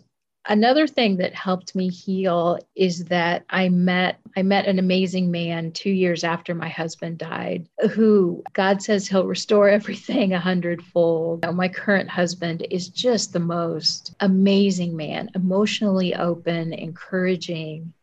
another 0.47 0.87
thing 0.87 1.17
that 1.17 1.33
helped 1.33 1.75
me 1.75 1.89
heal 1.89 2.59
is 2.75 3.05
that 3.05 3.45
I 3.49 3.69
met 3.69 4.19
I 4.37 4.43
met 4.43 4.67
an 4.67 4.79
amazing 4.79 5.31
man 5.31 5.71
2 5.71 5.89
years 5.89 6.23
after 6.23 6.53
my 6.53 6.67
husband 6.69 7.17
died 7.17 7.67
who 7.91 8.43
God 8.53 8.81
says 8.81 9.07
he'll 9.07 9.27
restore 9.27 9.69
everything 9.79 10.33
a 10.33 10.39
hundredfold. 10.39 11.43
Know, 11.43 11.51
my 11.51 11.69
current 11.69 12.09
husband 12.09 12.65
is 12.69 12.89
just 12.89 13.33
the 13.33 13.39
most 13.39 14.15
amazing 14.19 14.95
man, 14.95 15.31
emotionally 15.35 16.15
open, 16.15 16.73
encouraging. 16.73 17.93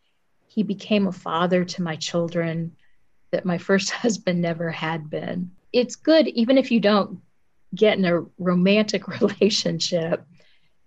He 0.48 0.62
became 0.62 1.06
a 1.06 1.12
father 1.12 1.64
to 1.64 1.82
my 1.82 1.96
children 1.96 2.76
that 3.30 3.44
my 3.44 3.58
first 3.58 3.90
husband 4.02 4.40
never 4.40 4.70
had 4.70 5.10
been. 5.10 5.50
It's 5.72 5.96
good 5.96 6.28
even 6.28 6.58
if 6.58 6.70
you 6.70 6.80
don't 6.80 7.20
get 7.74 7.96
in 7.98 8.04
a 8.04 8.24
romantic 8.38 9.08
relationship 9.20 10.26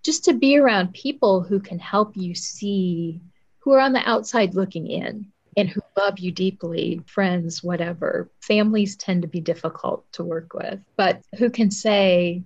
just 0.06 0.24
to 0.24 0.32
be 0.32 0.56
around 0.56 0.94
people 0.94 1.42
who 1.42 1.58
can 1.58 1.80
help 1.80 2.16
you 2.16 2.32
see 2.32 3.20
who 3.58 3.72
are 3.72 3.80
on 3.80 3.92
the 3.92 4.08
outside 4.08 4.54
looking 4.54 4.86
in 4.86 5.26
and 5.56 5.68
who 5.68 5.80
love 5.98 6.20
you 6.20 6.30
deeply, 6.30 7.00
friends, 7.06 7.64
whatever. 7.64 8.30
Families 8.40 8.94
tend 8.94 9.22
to 9.22 9.28
be 9.28 9.40
difficult 9.40 10.04
to 10.12 10.22
work 10.22 10.54
with, 10.54 10.78
but 10.96 11.22
who 11.36 11.50
can 11.50 11.72
say, 11.72 12.44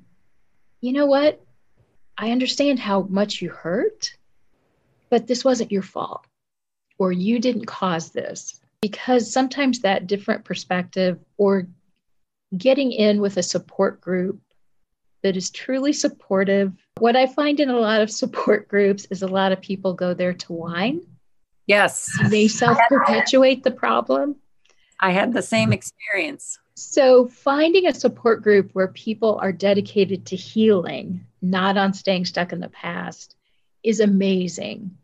you 0.80 0.94
know 0.94 1.04
what? 1.04 1.44
I 2.16 2.30
understand 2.30 2.78
how 2.78 3.02
much 3.02 3.42
you 3.42 3.50
hurt, 3.50 4.16
but 5.10 5.26
this 5.26 5.44
wasn't 5.44 5.72
your 5.72 5.82
fault, 5.82 6.26
or 6.96 7.12
you 7.12 7.38
didn't 7.40 7.66
cause 7.66 8.08
this. 8.08 8.58
Because 8.80 9.30
sometimes 9.30 9.80
that 9.80 10.06
different 10.06 10.46
perspective 10.46 11.18
or 11.36 11.66
getting 12.56 12.92
in 12.92 13.20
with 13.20 13.36
a 13.36 13.42
support 13.42 14.00
group 14.00 14.40
that 15.22 15.36
is 15.36 15.50
truly 15.50 15.92
supportive. 15.92 16.72
What 17.00 17.16
I 17.16 17.26
find 17.26 17.58
in 17.60 17.70
a 17.70 17.78
lot 17.78 18.02
of 18.02 18.10
support 18.10 18.68
groups 18.68 19.06
is 19.10 19.22
a 19.22 19.26
lot 19.26 19.52
of 19.52 19.60
people 19.60 19.94
go 19.94 20.14
there 20.14 20.34
to 20.34 20.52
whine. 20.52 21.00
Yes. 21.66 22.10
They 22.28 22.46
self 22.48 22.78
perpetuate 22.88 23.62
the 23.62 23.70
problem. 23.70 24.36
I 25.00 25.12
had 25.12 25.32
the 25.32 25.42
same 25.42 25.72
experience. 25.72 26.58
So, 26.74 27.26
finding 27.26 27.86
a 27.86 27.94
support 27.94 28.42
group 28.42 28.70
where 28.72 28.88
people 28.88 29.38
are 29.40 29.52
dedicated 29.52 30.26
to 30.26 30.36
healing, 30.36 31.26
not 31.40 31.76
on 31.76 31.94
staying 31.94 32.26
stuck 32.26 32.52
in 32.52 32.60
the 32.60 32.68
past, 32.68 33.34
is 33.82 34.00
amazing 34.00 34.98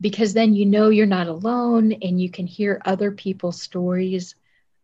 because 0.00 0.32
then 0.32 0.54
you 0.54 0.64
know 0.64 0.88
you're 0.88 1.06
not 1.06 1.26
alone 1.26 1.92
and 1.92 2.20
you 2.20 2.30
can 2.30 2.46
hear 2.46 2.80
other 2.84 3.10
people's 3.10 3.60
stories 3.60 4.34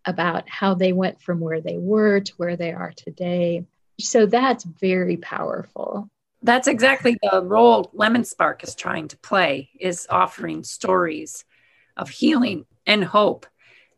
about 0.05 0.49
how 0.49 0.75
they 0.75 0.93
went 0.93 1.23
from 1.23 1.41
where 1.41 1.61
they 1.61 1.79
were 1.79 2.21
to 2.21 2.33
where 2.37 2.57
they 2.57 2.73
are 2.73 2.93
today. 2.95 3.65
So 4.01 4.27
that's 4.27 4.65
very 4.65 5.17
powerful. 5.17 6.11
That's 6.45 6.69
exactly 6.69 7.17
the 7.23 7.43
role 7.43 7.91
Lemon 7.95 8.23
Spark 8.23 8.63
is 8.65 8.75
trying 8.75 9.09
to 9.09 9.17
play 9.17 9.71
is 9.81 10.07
offering 10.11 10.63
stories 10.63 11.47
of 11.97 12.11
healing 12.11 12.67
and 12.87 13.03
hope. 13.03 13.47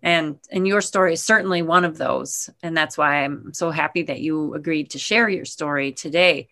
And 0.00 0.38
and 0.52 0.66
your 0.66 0.80
story 0.80 1.14
is 1.14 1.22
certainly 1.24 1.62
one 1.62 1.84
of 1.84 1.98
those. 1.98 2.48
And 2.62 2.76
that's 2.76 2.96
why 2.96 3.24
I'm 3.24 3.52
so 3.52 3.72
happy 3.72 4.02
that 4.02 4.20
you 4.20 4.54
agreed 4.54 4.90
to 4.90 4.98
share 4.98 5.28
your 5.28 5.44
story 5.44 5.90
today. 5.90 6.48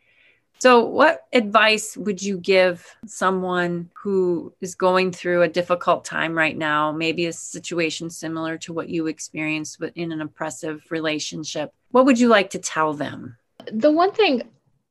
So, 0.58 0.84
what 0.84 1.26
advice 1.32 1.96
would 1.96 2.20
you 2.20 2.38
give 2.38 2.96
someone 3.06 3.90
who 3.92 4.52
is 4.60 4.74
going 4.74 5.12
through 5.12 5.42
a 5.42 5.48
difficult 5.48 6.04
time 6.04 6.36
right 6.36 6.56
now, 6.56 6.90
maybe 6.90 7.26
a 7.26 7.32
situation 7.32 8.10
similar 8.10 8.58
to 8.58 8.72
what 8.72 8.88
you 8.88 9.06
experienced 9.06 9.80
in 9.94 10.10
an 10.10 10.22
oppressive 10.22 10.82
relationship? 10.90 11.72
What 11.92 12.06
would 12.06 12.18
you 12.18 12.28
like 12.28 12.50
to 12.50 12.58
tell 12.58 12.94
them? 12.94 13.36
The 13.70 13.92
one 13.92 14.12
thing 14.12 14.42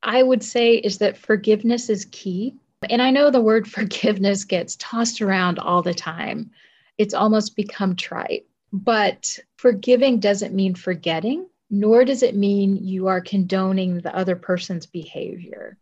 I 0.04 0.22
would 0.22 0.44
say 0.44 0.76
is 0.76 1.00
that 1.00 1.18
forgiveness 1.18 1.90
is 1.90 2.06
key. 2.12 2.56
And 2.90 3.02
I 3.02 3.12
know 3.12 3.32
the 3.32 3.42
word 3.42 3.68
forgiveness 3.80 4.44
gets 4.44 4.76
tossed 4.76 5.22
around 5.22 5.60
all 5.60 5.82
the 5.82 5.94
time, 5.94 6.52
it's 6.98 7.14
almost 7.14 7.56
become 7.56 7.96
trite. 7.96 8.46
But 8.72 9.40
forgiving 9.58 10.20
doesn't 10.20 10.54
mean 10.54 10.76
forgetting 10.76 11.48
nor 11.74 12.06
does 12.06 12.22
it 12.22 12.36
mean 12.36 12.78
you 12.86 13.08
are 13.08 13.20
condoning 13.20 14.00
the 14.00 14.16
other 14.16 14.36
person's 14.36 14.86
behavior. 14.86 15.76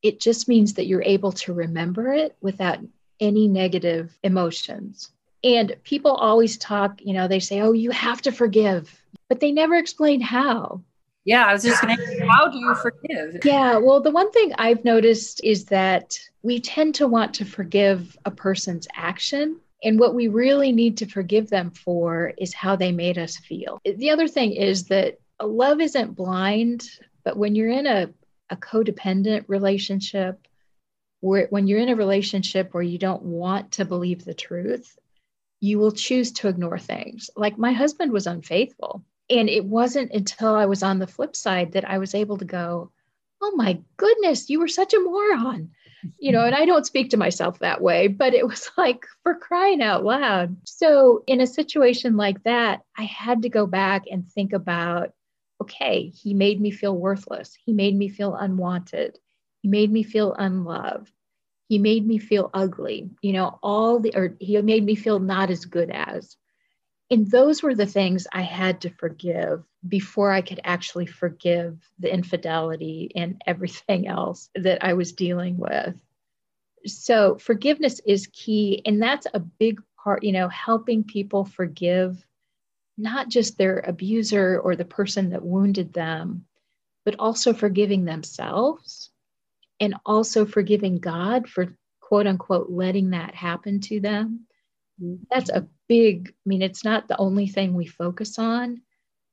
it 0.00 0.20
just 0.20 0.48
means 0.48 0.74
that 0.74 0.86
you're 0.86 1.02
able 1.02 1.32
to 1.32 1.52
remember 1.52 2.12
it 2.12 2.34
without 2.40 2.78
any 3.20 3.46
negative 3.48 4.16
emotions. 4.22 5.10
And 5.44 5.76
people 5.82 6.12
always 6.12 6.56
talk, 6.56 7.00
you 7.02 7.12
know, 7.12 7.28
they 7.28 7.40
say, 7.40 7.60
oh, 7.60 7.72
you 7.72 7.90
have 7.90 8.22
to 8.22 8.32
forgive, 8.32 9.02
but 9.28 9.40
they 9.40 9.52
never 9.52 9.74
explain 9.74 10.20
how. 10.20 10.82
Yeah, 11.28 11.44
I 11.44 11.52
was 11.52 11.62
just 11.62 11.82
going 11.82 11.94
to 11.94 12.02
ask, 12.02 12.22
how 12.30 12.48
do 12.48 12.56
you 12.56 12.74
forgive? 12.76 13.44
Yeah, 13.44 13.76
well, 13.76 14.00
the 14.00 14.10
one 14.10 14.32
thing 14.32 14.54
I've 14.56 14.82
noticed 14.82 15.42
is 15.44 15.66
that 15.66 16.18
we 16.42 16.58
tend 16.58 16.94
to 16.94 17.06
want 17.06 17.34
to 17.34 17.44
forgive 17.44 18.16
a 18.24 18.30
person's 18.30 18.88
action. 18.94 19.60
And 19.84 20.00
what 20.00 20.14
we 20.14 20.28
really 20.28 20.72
need 20.72 20.96
to 20.96 21.06
forgive 21.06 21.50
them 21.50 21.70
for 21.70 22.32
is 22.38 22.54
how 22.54 22.76
they 22.76 22.92
made 22.92 23.18
us 23.18 23.36
feel. 23.36 23.78
The 23.84 24.08
other 24.08 24.26
thing 24.26 24.52
is 24.52 24.84
that 24.84 25.18
love 25.42 25.82
isn't 25.82 26.16
blind, 26.16 26.88
but 27.24 27.36
when 27.36 27.54
you're 27.54 27.72
in 27.72 27.86
a, 27.86 28.08
a 28.48 28.56
codependent 28.56 29.44
relationship, 29.48 30.48
where 31.20 31.46
when 31.50 31.66
you're 31.66 31.80
in 31.80 31.90
a 31.90 31.94
relationship 31.94 32.72
where 32.72 32.82
you 32.82 32.96
don't 32.96 33.22
want 33.22 33.72
to 33.72 33.84
believe 33.84 34.24
the 34.24 34.32
truth, 34.32 34.98
you 35.60 35.78
will 35.78 35.92
choose 35.92 36.32
to 36.32 36.48
ignore 36.48 36.78
things. 36.78 37.28
Like 37.36 37.58
my 37.58 37.72
husband 37.72 38.12
was 38.12 38.26
unfaithful. 38.26 39.04
And 39.30 39.48
it 39.48 39.64
wasn't 39.64 40.12
until 40.12 40.54
I 40.54 40.66
was 40.66 40.82
on 40.82 40.98
the 40.98 41.06
flip 41.06 41.36
side 41.36 41.72
that 41.72 41.88
I 41.88 41.98
was 41.98 42.14
able 42.14 42.38
to 42.38 42.44
go, 42.44 42.90
Oh 43.40 43.52
my 43.54 43.80
goodness, 43.96 44.50
you 44.50 44.58
were 44.58 44.68
such 44.68 44.94
a 44.94 45.00
moron. 45.00 45.70
You 46.18 46.32
know, 46.32 46.44
and 46.44 46.54
I 46.54 46.64
don't 46.64 46.86
speak 46.86 47.10
to 47.10 47.16
myself 47.16 47.58
that 47.58 47.80
way, 47.80 48.06
but 48.06 48.34
it 48.34 48.46
was 48.46 48.70
like 48.78 49.04
for 49.22 49.34
crying 49.34 49.82
out 49.82 50.04
loud. 50.04 50.56
So, 50.64 51.24
in 51.26 51.40
a 51.40 51.46
situation 51.46 52.16
like 52.16 52.42
that, 52.44 52.82
I 52.96 53.02
had 53.02 53.42
to 53.42 53.48
go 53.48 53.66
back 53.66 54.04
and 54.10 54.28
think 54.30 54.52
about 54.52 55.12
okay, 55.60 56.12
he 56.14 56.34
made 56.34 56.60
me 56.60 56.70
feel 56.70 56.96
worthless. 56.96 57.56
He 57.64 57.72
made 57.72 57.96
me 57.96 58.08
feel 58.08 58.34
unwanted. 58.34 59.18
He 59.62 59.68
made 59.68 59.90
me 59.90 60.04
feel 60.04 60.34
unloved. 60.34 61.10
He 61.68 61.78
made 61.78 62.06
me 62.06 62.18
feel 62.18 62.50
ugly, 62.54 63.10
you 63.20 63.32
know, 63.32 63.58
all 63.62 63.98
the, 63.98 64.14
or 64.14 64.36
he 64.40 64.60
made 64.62 64.84
me 64.84 64.94
feel 64.94 65.18
not 65.18 65.50
as 65.50 65.66
good 65.66 65.90
as. 65.90 66.36
And 67.10 67.30
those 67.30 67.62
were 67.62 67.74
the 67.74 67.86
things 67.86 68.26
I 68.32 68.42
had 68.42 68.82
to 68.82 68.90
forgive 68.90 69.64
before 69.86 70.30
I 70.30 70.42
could 70.42 70.60
actually 70.64 71.06
forgive 71.06 71.78
the 71.98 72.12
infidelity 72.12 73.12
and 73.14 73.40
everything 73.46 74.06
else 74.06 74.50
that 74.54 74.84
I 74.84 74.92
was 74.92 75.12
dealing 75.12 75.56
with. 75.56 75.96
So, 76.86 77.38
forgiveness 77.38 78.00
is 78.06 78.28
key. 78.28 78.82
And 78.84 79.02
that's 79.02 79.26
a 79.32 79.40
big 79.40 79.80
part, 80.02 80.22
you 80.22 80.32
know, 80.32 80.48
helping 80.48 81.02
people 81.02 81.44
forgive 81.44 82.24
not 82.98 83.28
just 83.28 83.56
their 83.56 83.78
abuser 83.78 84.60
or 84.60 84.76
the 84.76 84.84
person 84.84 85.30
that 85.30 85.44
wounded 85.44 85.92
them, 85.92 86.44
but 87.04 87.16
also 87.18 87.52
forgiving 87.52 88.04
themselves 88.04 89.10
and 89.80 89.94
also 90.04 90.44
forgiving 90.44 90.98
God 90.98 91.48
for 91.48 91.76
quote 92.00 92.26
unquote 92.26 92.70
letting 92.70 93.10
that 93.10 93.34
happen 93.34 93.80
to 93.82 94.00
them. 94.00 94.46
That's 95.30 95.50
a 95.50 95.66
big, 95.88 96.28
I 96.30 96.48
mean, 96.48 96.62
it's 96.62 96.84
not 96.84 97.08
the 97.08 97.18
only 97.18 97.46
thing 97.46 97.74
we 97.74 97.86
focus 97.86 98.38
on, 98.38 98.82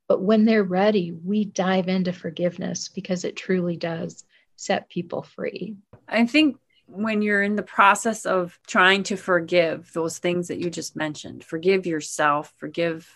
but 0.07 0.22
when 0.22 0.45
they're 0.45 0.63
ready, 0.63 1.12
we 1.12 1.45
dive 1.45 1.88
into 1.88 2.13
forgiveness 2.13 2.89
because 2.89 3.25
it 3.25 3.36
truly 3.36 3.77
does 3.77 4.24
set 4.55 4.89
people 4.89 5.24
free. 5.24 5.75
I 6.07 6.25
think 6.25 6.57
when 6.88 7.22
you're 7.22 7.41
in 7.43 7.55
the 7.55 7.63
process 7.63 8.25
of 8.25 8.60
trying 8.67 9.03
to 9.03 9.15
forgive 9.15 9.91
those 9.93 10.19
things 10.19 10.50
that 10.50 10.60
you 10.60 10.69
just 10.69 10.95
mentioned, 10.95 11.43
forgive 11.43 11.86
yourself, 11.86 12.53
forgive 12.57 13.10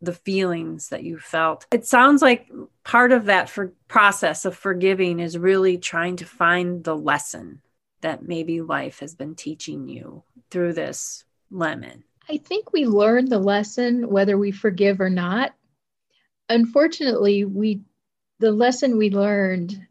the 0.00 0.14
feelings 0.14 0.88
that 0.88 1.02
you 1.02 1.18
felt. 1.18 1.66
It 1.70 1.84
sounds 1.86 2.22
like 2.22 2.50
part 2.84 3.12
of 3.12 3.26
that 3.26 3.50
for 3.50 3.72
process 3.88 4.44
of 4.44 4.56
forgiving 4.56 5.20
is 5.20 5.36
really 5.36 5.78
trying 5.78 6.16
to 6.16 6.24
find 6.24 6.82
the 6.82 6.96
lesson 6.96 7.60
that 8.00 8.26
maybe 8.26 8.62
life 8.62 9.00
has 9.00 9.14
been 9.14 9.34
teaching 9.34 9.88
you 9.88 10.22
through 10.50 10.72
this 10.72 11.24
lemon. 11.50 12.04
I 12.28 12.36
think 12.36 12.72
we 12.72 12.86
learn 12.86 13.28
the 13.28 13.38
lesson 13.38 14.08
whether 14.08 14.38
we 14.38 14.52
forgive 14.52 15.00
or 15.00 15.10
not. 15.10 15.54
Unfortunately, 16.48 17.44
we 17.44 17.82
the 18.38 18.52
lesson 18.52 18.96
we 18.96 19.10
learned 19.10 19.86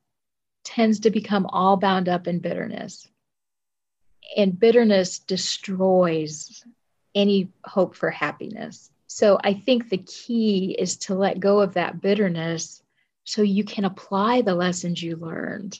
tends 0.63 1.01
to 1.01 1.11
become 1.11 1.45
all 1.47 1.77
bound 1.77 2.09
up 2.09 2.27
in 2.27 2.39
bitterness. 2.39 3.07
And 4.35 4.59
bitterness 4.59 5.19
destroys 5.19 6.63
any 7.13 7.49
hope 7.63 7.95
for 7.95 8.09
happiness. 8.09 8.91
So 9.07 9.39
I 9.43 9.53
think 9.53 9.89
the 9.89 9.97
key 9.97 10.75
is 10.77 10.97
to 10.97 11.15
let 11.15 11.39
go 11.39 11.59
of 11.59 11.73
that 11.73 12.01
bitterness 12.01 12.81
so 13.23 13.41
you 13.41 13.63
can 13.63 13.85
apply 13.85 14.41
the 14.41 14.55
lessons 14.55 15.01
you 15.01 15.15
learned 15.15 15.79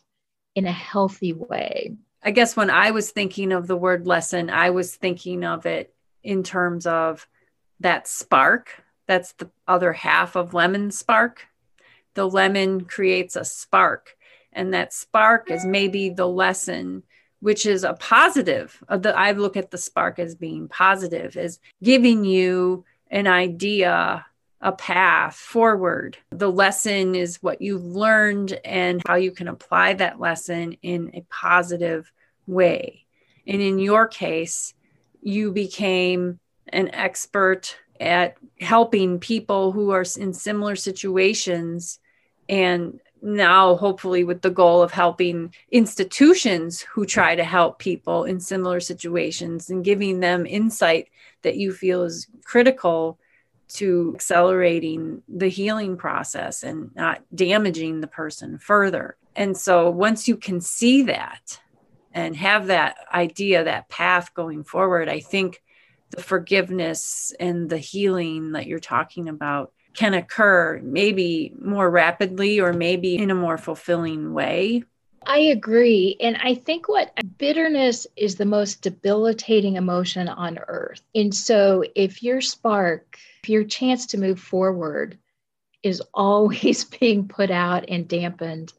in 0.56 0.65
a 0.65 0.71
healthy 0.71 1.34
way. 1.34 1.95
I 2.21 2.32
guess 2.32 2.55
when 2.55 2.69
I 2.69 2.91
was 2.91 3.12
thinking 3.12 3.51
of 3.51 3.67
the 3.67 3.77
word 3.77 4.05
lesson, 4.05 4.49
I 4.49 4.71
was 4.71 4.95
thinking 4.95 5.43
of 5.43 5.65
it 5.65 5.93
in 6.23 6.43
terms 6.43 6.86
of 6.86 7.27
that 7.79 8.08
spark. 8.08 8.84
That's 9.08 9.32
the 9.34 9.49
other 9.67 9.93
half 9.93 10.36
of 10.36 10.53
lemon 10.53 10.91
spark. 10.91 11.47
The 12.15 12.27
lemon 12.27 12.82
creates 12.86 13.36
a 13.36 13.45
spark, 13.45 14.17
and 14.51 14.73
that 14.73 14.93
spark 14.93 15.49
is 15.49 15.65
maybe 15.65 16.10
the 16.10 16.27
lesson 16.27 17.03
which 17.41 17.65
is 17.65 17.84
a 17.84 17.93
positive. 17.93 18.84
Uh, 18.88 18.99
I 19.15 19.32
look 19.32 19.55
at 19.55 19.71
the 19.71 19.77
spark 19.77 20.19
as 20.19 20.36
being 20.36 20.67
positive, 20.67 21.38
as 21.38 21.60
giving 21.82 22.25
you 22.25 22.86
an 23.10 23.27
idea, 23.27 24.25
a 24.62 24.72
path 24.72 25.36
forward. 25.36 26.17
The 26.32 26.52
lesson 26.52 27.15
is 27.15 27.41
what 27.41 27.62
you've 27.62 27.84
learned 27.84 28.60
and 28.65 29.02
how 29.08 29.15
you 29.15 29.32
can 29.32 29.48
apply 29.48 29.93
that 29.93 30.19
lesson 30.19 30.78
in 30.82 31.12
a 31.13 31.26
positive 31.30 32.12
way. 32.45 33.06
And 33.48 33.62
in 33.62 33.80
your 33.80 34.08
case, 34.08 34.74
you 35.22 35.52
became 35.52 36.39
an 36.67 36.93
expert 36.93 37.78
at 38.00 38.38
helping 38.60 39.19
people 39.19 39.72
who 39.72 39.91
are 39.91 40.06
in 40.17 40.34
similar 40.34 40.76
situations 40.76 42.00
and 42.48 43.00
now 43.22 43.76
hopefully 43.76 44.24
with 44.24 44.41
the 44.41 44.50
goal 44.50 44.82
of 44.82 44.91
helping 44.91 45.54
institutions 45.72 46.82
who 46.82 47.06
try 47.06 47.36
to 47.36 47.43
help 47.43 47.80
people 47.80 48.24
in 48.24 48.39
similar 48.39 48.80
situations 48.80 49.69
and 49.69 49.84
giving 49.84 50.19
them 50.19 50.45
insight 50.45 51.10
that 51.41 51.58
you 51.58 51.74
feel 51.74 52.04
is 52.04 52.28
critical 52.45 53.19
to 53.69 54.13
accelerating 54.15 55.21
the 55.27 55.47
healing 55.47 55.95
process 55.97 56.63
and 56.63 56.93
not 56.95 57.21
damaging 57.34 58.01
the 58.01 58.08
person 58.08 58.58
further. 58.58 59.15
And 59.36 59.55
so 59.55 59.89
once 59.89 60.27
you 60.27 60.36
can 60.36 60.60
see 60.60 61.03
that 61.03 61.60
and 62.13 62.36
have 62.36 62.67
that 62.67 62.97
idea, 63.13 63.63
that 63.63 63.89
path 63.89 64.34
going 64.34 64.63
forward, 64.63 65.08
I 65.08 65.19
think 65.19 65.62
the 66.10 66.23
forgiveness 66.23 67.32
and 67.39 67.69
the 67.69 67.77
healing 67.77 68.53
that 68.53 68.65
you're 68.65 68.79
talking 68.79 69.29
about 69.29 69.71
can 69.93 70.13
occur 70.13 70.79
maybe 70.84 71.53
more 71.60 71.89
rapidly 71.89 72.60
or 72.60 72.73
maybe 72.73 73.17
in 73.17 73.32
a 73.32 73.36
more 73.36 73.58
fulfilling 73.58 74.34
way. 74.34 74.84
I 75.25 75.39
agree. 75.39 76.15
And 76.19 76.38
I 76.38 76.55
think 76.55 76.88
what 76.88 77.12
bitterness 77.38 78.08
is 78.15 78.36
the 78.36 78.45
most 78.45 78.82
debilitating 78.82 79.75
emotion 79.75 80.27
on 80.27 80.60
earth. 80.67 81.01
And 81.13 81.34
so 81.34 81.84
if 81.95 82.23
your 82.23 82.41
spark, 82.41 83.17
your 83.47 83.63
chance 83.63 84.08
to 84.08 84.17
move 84.17 84.39
forward 84.39 85.17
is 85.84 86.02
always 86.13 86.84
being 86.99 87.28
put 87.28 87.52
out 87.52 87.86
and 87.88 88.08
dampened 88.08 88.73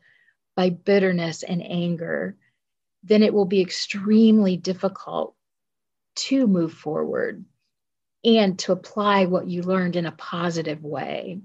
by 0.56 0.70
bitterness 0.70 1.42
and 1.42 1.62
anger, 1.62 2.36
then 3.02 3.22
it 3.22 3.32
will 3.32 3.46
be 3.46 3.62
extremely 3.62 4.56
difficult 4.56 5.34
to 6.14 6.46
move 6.46 6.72
forward 6.72 7.44
and 8.24 8.58
to 8.58 8.72
apply 8.72 9.24
what 9.24 9.46
you 9.46 9.62
learned 9.62 9.96
in 9.96 10.04
a 10.04 10.12
positive 10.12 10.84
way. 10.84 11.40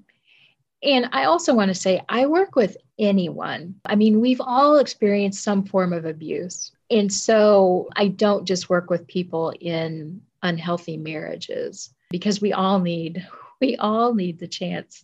And 0.83 1.09
I 1.13 1.25
also 1.25 1.53
want 1.53 1.69
to 1.69 1.75
say, 1.75 2.01
I 2.09 2.25
work 2.25 2.55
with 2.55 2.75
anyone. 2.99 3.75
I 3.85 3.95
mean, 3.95 4.19
we've 4.19 4.41
all 4.41 4.77
experienced 4.77 5.43
some 5.43 5.63
form 5.63 5.93
of 5.93 6.05
abuse. 6.05 6.71
And 6.91 7.11
so 7.11 7.87
I 7.95 8.09
don't 8.09 8.45
just 8.45 8.69
work 8.69 8.89
with 8.89 9.07
people 9.07 9.53
in 9.59 10.21
unhealthy 10.43 10.97
marriages 10.97 11.94
because 12.15 12.39
we 12.39 12.53
all 12.53 12.79
need 12.79 13.27
we 13.59 13.75
all 13.75 14.13
need 14.13 14.39
the 14.39 14.47
chance 14.47 15.03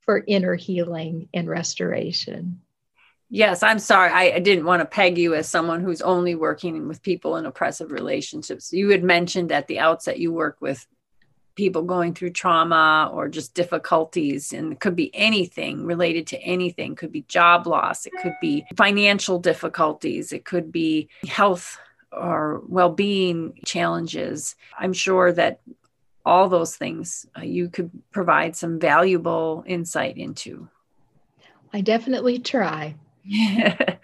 for 0.00 0.24
inner 0.26 0.54
healing 0.54 1.28
and 1.34 1.46
restoration. 1.46 2.62
Yes, 3.28 3.62
I'm 3.62 3.78
sorry. 3.78 4.10
I, 4.10 4.36
I, 4.36 4.38
didn't 4.38 4.64
want 4.64 4.80
to 4.80 4.86
peg 4.86 5.18
you 5.18 5.34
as 5.34 5.46
someone 5.46 5.82
who's 5.82 6.00
only 6.00 6.34
working 6.34 6.88
with 6.88 7.02
people 7.02 7.36
in 7.36 7.44
oppressive 7.44 7.92
relationships. 7.92 8.72
You 8.72 8.88
had 8.88 9.04
mentioned 9.04 9.52
at 9.52 9.66
the 9.66 9.78
outset 9.78 10.18
you 10.18 10.32
work 10.32 10.56
with 10.62 10.86
people 11.54 11.82
going 11.82 12.14
through 12.14 12.30
trauma 12.30 13.10
or 13.12 13.28
just 13.28 13.52
difficulties 13.52 14.54
and 14.54 14.72
it 14.72 14.80
could 14.80 14.96
be 14.96 15.14
anything 15.14 15.84
related 15.84 16.26
to 16.28 16.40
anything 16.40 16.92
it 16.92 16.98
could 16.98 17.12
be 17.12 17.22
job 17.22 17.66
loss 17.66 18.06
it 18.06 18.12
could 18.22 18.36
be 18.40 18.64
financial 18.76 19.40
difficulties 19.40 20.32
it 20.32 20.44
could 20.44 20.70
be 20.70 21.08
health 21.26 21.76
or 22.12 22.62
well-being 22.68 23.58
challenges 23.66 24.54
i'm 24.78 24.92
sure 24.92 25.32
that 25.32 25.58
all 26.28 26.48
those 26.48 26.76
things 26.76 27.26
uh, 27.36 27.42
you 27.42 27.68
could 27.68 27.90
provide 28.12 28.54
some 28.54 28.78
valuable 28.78 29.64
insight 29.66 30.16
into 30.16 30.68
i 31.72 31.80
definitely 31.80 32.38
try 32.38 32.94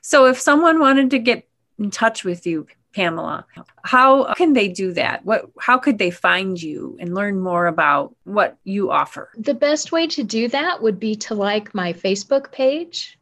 so, 0.00 0.26
if 0.26 0.40
someone 0.40 0.78
wanted 0.80 1.10
to 1.10 1.18
get 1.18 1.46
in 1.78 1.90
touch 1.90 2.24
with 2.24 2.46
you, 2.46 2.66
Pamela, 2.94 3.46
how 3.82 4.32
can 4.34 4.52
they 4.52 4.68
do 4.68 4.92
that? 4.92 5.24
What 5.24 5.50
how 5.58 5.78
could 5.78 5.98
they 5.98 6.10
find 6.10 6.60
you 6.60 6.96
and 7.00 7.14
learn 7.14 7.40
more 7.40 7.66
about 7.66 8.14
what 8.24 8.56
you 8.64 8.90
offer? 8.90 9.30
The 9.36 9.54
best 9.54 9.92
way 9.92 10.06
to 10.08 10.22
do 10.22 10.48
that 10.48 10.82
would 10.82 11.00
be 11.00 11.16
to 11.16 11.34
like 11.34 11.74
my 11.74 11.92
Facebook 11.92 12.52
page, 12.52 13.18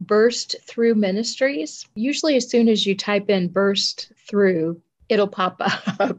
Burst 0.00 0.56
Through 0.62 0.94
Ministries. 0.94 1.86
Usually 1.94 2.36
as 2.36 2.48
soon 2.48 2.68
as 2.68 2.86
you 2.86 2.96
type 2.96 3.28
in 3.28 3.48
burst 3.48 4.12
through, 4.28 4.80
it'll 5.08 5.28
pop 5.28 5.56
up. 5.98 6.18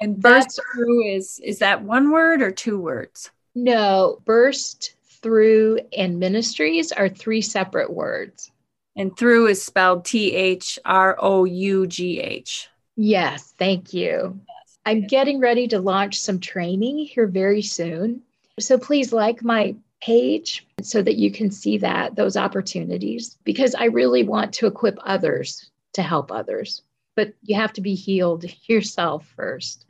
And 0.00 0.20
burst 0.20 0.60
through 0.74 1.06
is 1.06 1.40
is 1.42 1.58
that 1.60 1.82
one 1.82 2.10
word 2.10 2.42
or 2.42 2.50
two 2.50 2.80
words? 2.80 3.30
No, 3.54 4.20
burst 4.24 4.94
through 5.22 5.80
and 5.96 6.18
ministries 6.18 6.92
are 6.92 7.08
three 7.08 7.40
separate 7.40 7.92
words. 7.92 8.50
And 8.96 9.16
through 9.16 9.46
is 9.48 9.62
spelled 9.62 10.04
T 10.04 10.34
H 10.34 10.78
R 10.84 11.16
O 11.18 11.44
U 11.44 11.86
G 11.86 12.20
H. 12.20 12.68
Yes, 12.96 13.54
thank 13.58 13.92
you. 13.92 14.38
Yes. 14.48 14.78
I'm 14.86 15.06
getting 15.06 15.40
ready 15.40 15.66
to 15.68 15.80
launch 15.80 16.20
some 16.20 16.38
training 16.38 16.98
here 16.98 17.26
very 17.26 17.62
soon. 17.62 18.22
So 18.60 18.78
please 18.78 19.12
like 19.12 19.42
my 19.42 19.74
page 20.00 20.66
so 20.82 21.02
that 21.02 21.16
you 21.16 21.30
can 21.30 21.50
see 21.50 21.78
that 21.78 22.14
those 22.14 22.36
opportunities 22.36 23.38
because 23.44 23.74
I 23.74 23.86
really 23.86 24.22
want 24.22 24.52
to 24.54 24.66
equip 24.66 24.98
others 25.02 25.70
to 25.94 26.02
help 26.02 26.30
others. 26.30 26.82
But 27.16 27.34
you 27.42 27.56
have 27.56 27.72
to 27.74 27.80
be 27.80 27.94
healed 27.94 28.44
yourself 28.68 29.26
first. 29.36 29.86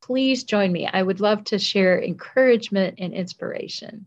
Please 0.00 0.44
join 0.44 0.72
me. 0.72 0.86
I 0.86 1.02
would 1.02 1.20
love 1.20 1.44
to 1.44 1.58
share 1.58 2.02
encouragement 2.02 2.96
and 2.98 3.12
inspiration. 3.12 4.06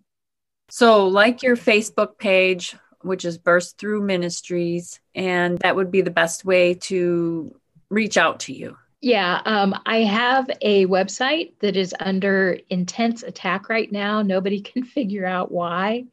So, 0.70 1.08
like 1.08 1.44
your 1.44 1.58
Facebook 1.58 2.18
page, 2.18 2.76
which 3.02 3.26
is 3.26 3.38
Burst 3.38 3.78
Through 3.78 4.02
Ministries, 4.04 5.00
and 5.14 5.60
that 5.60 5.76
would 5.76 5.92
be 5.92 6.02
the 6.02 6.12
best 6.12 6.46
way 6.46 6.76
to 6.76 7.54
reach 7.90 8.18
out 8.18 8.40
to 8.42 8.54
you. 8.54 8.78
Yeah, 9.02 9.42
um, 9.46 9.76
I 9.86 10.04
have 10.04 10.50
a 10.62 10.86
website 10.86 11.54
that 11.60 11.76
is 11.76 11.94
under 12.00 12.60
intense 12.70 13.24
attack 13.24 13.68
right 13.68 13.92
now. 13.92 14.22
Nobody 14.22 14.62
can 14.62 14.84
figure 14.84 15.26
out 15.26 15.52
why, 15.52 16.06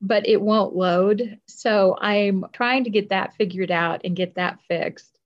but 0.00 0.26
it 0.26 0.40
won't 0.40 0.74
load. 0.74 1.38
So 1.46 1.96
I'm 2.00 2.46
trying 2.52 2.84
to 2.84 2.90
get 2.90 3.10
that 3.10 3.34
figured 3.34 3.70
out 3.70 4.02
and 4.04 4.16
get 4.16 4.36
that 4.36 4.60
fixed. 4.68 5.18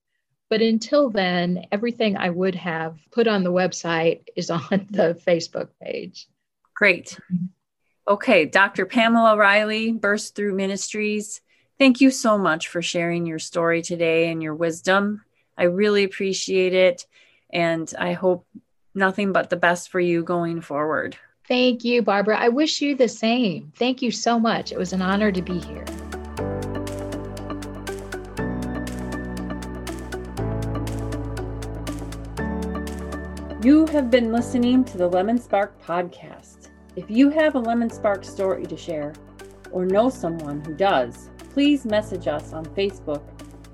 But 0.49 0.61
until 0.61 1.09
then, 1.09 1.65
everything 1.71 2.17
I 2.17 2.29
would 2.29 2.55
have 2.55 2.97
put 3.11 3.27
on 3.27 3.43
the 3.43 3.51
website 3.51 4.23
is 4.35 4.49
on 4.49 4.61
the 4.89 5.19
Facebook 5.25 5.69
page. 5.81 6.27
Great. 6.75 7.17
Okay, 8.07 8.45
Dr. 8.45 8.85
Pamela 8.85 9.35
Riley, 9.35 9.91
Burst 9.91 10.35
Through 10.35 10.53
Ministries, 10.53 11.41
thank 11.79 12.01
you 12.01 12.11
so 12.11 12.37
much 12.37 12.67
for 12.67 12.81
sharing 12.81 13.25
your 13.25 13.39
story 13.39 13.81
today 13.81 14.29
and 14.29 14.43
your 14.43 14.53
wisdom. 14.53 15.23
I 15.57 15.63
really 15.63 16.03
appreciate 16.03 16.73
it. 16.73 17.05
And 17.51 17.91
I 17.97 18.13
hope 18.13 18.45
nothing 18.93 19.31
but 19.31 19.49
the 19.49 19.55
best 19.55 19.89
for 19.89 19.99
you 19.99 20.23
going 20.23 20.61
forward. 20.61 21.17
Thank 21.47 21.83
you, 21.83 22.01
Barbara. 22.01 22.37
I 22.39 22.49
wish 22.49 22.81
you 22.81 22.95
the 22.95 23.07
same. 23.07 23.71
Thank 23.75 24.01
you 24.01 24.11
so 24.11 24.39
much. 24.39 24.71
It 24.71 24.77
was 24.77 24.93
an 24.93 25.01
honor 25.01 25.31
to 25.31 25.41
be 25.41 25.59
here. 25.59 25.85
You 33.65 33.87
have 33.87 34.11
been 34.11 34.31
listening 34.31 34.83
to 34.83 34.95
the 34.99 35.07
Lemon 35.07 35.39
Spark 35.39 35.81
podcast. 35.81 36.69
If 36.95 37.09
you 37.09 37.31
have 37.31 37.55
a 37.55 37.59
Lemon 37.59 37.89
Spark 37.89 38.23
story 38.23 38.63
to 38.67 38.77
share 38.77 39.11
or 39.71 39.87
know 39.87 40.07
someone 40.07 40.63
who 40.63 40.75
does, 40.75 41.31
please 41.49 41.83
message 41.83 42.27
us 42.27 42.53
on 42.53 42.63
Facebook 42.75 43.23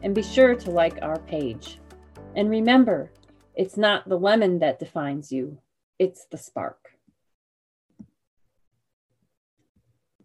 and 0.02 0.16
be 0.16 0.24
sure 0.24 0.56
to 0.56 0.72
like 0.72 0.98
our 1.02 1.20
page. 1.20 1.82
And 2.38 2.50
remember, 2.50 3.12
it's 3.54 3.76
not 3.76 4.08
the 4.08 4.18
lemon 4.18 4.60
that 4.60 4.80
defines 4.80 5.30
you, 5.30 5.58
it's 6.00 6.24
the 6.24 6.38
spark. 6.38 6.91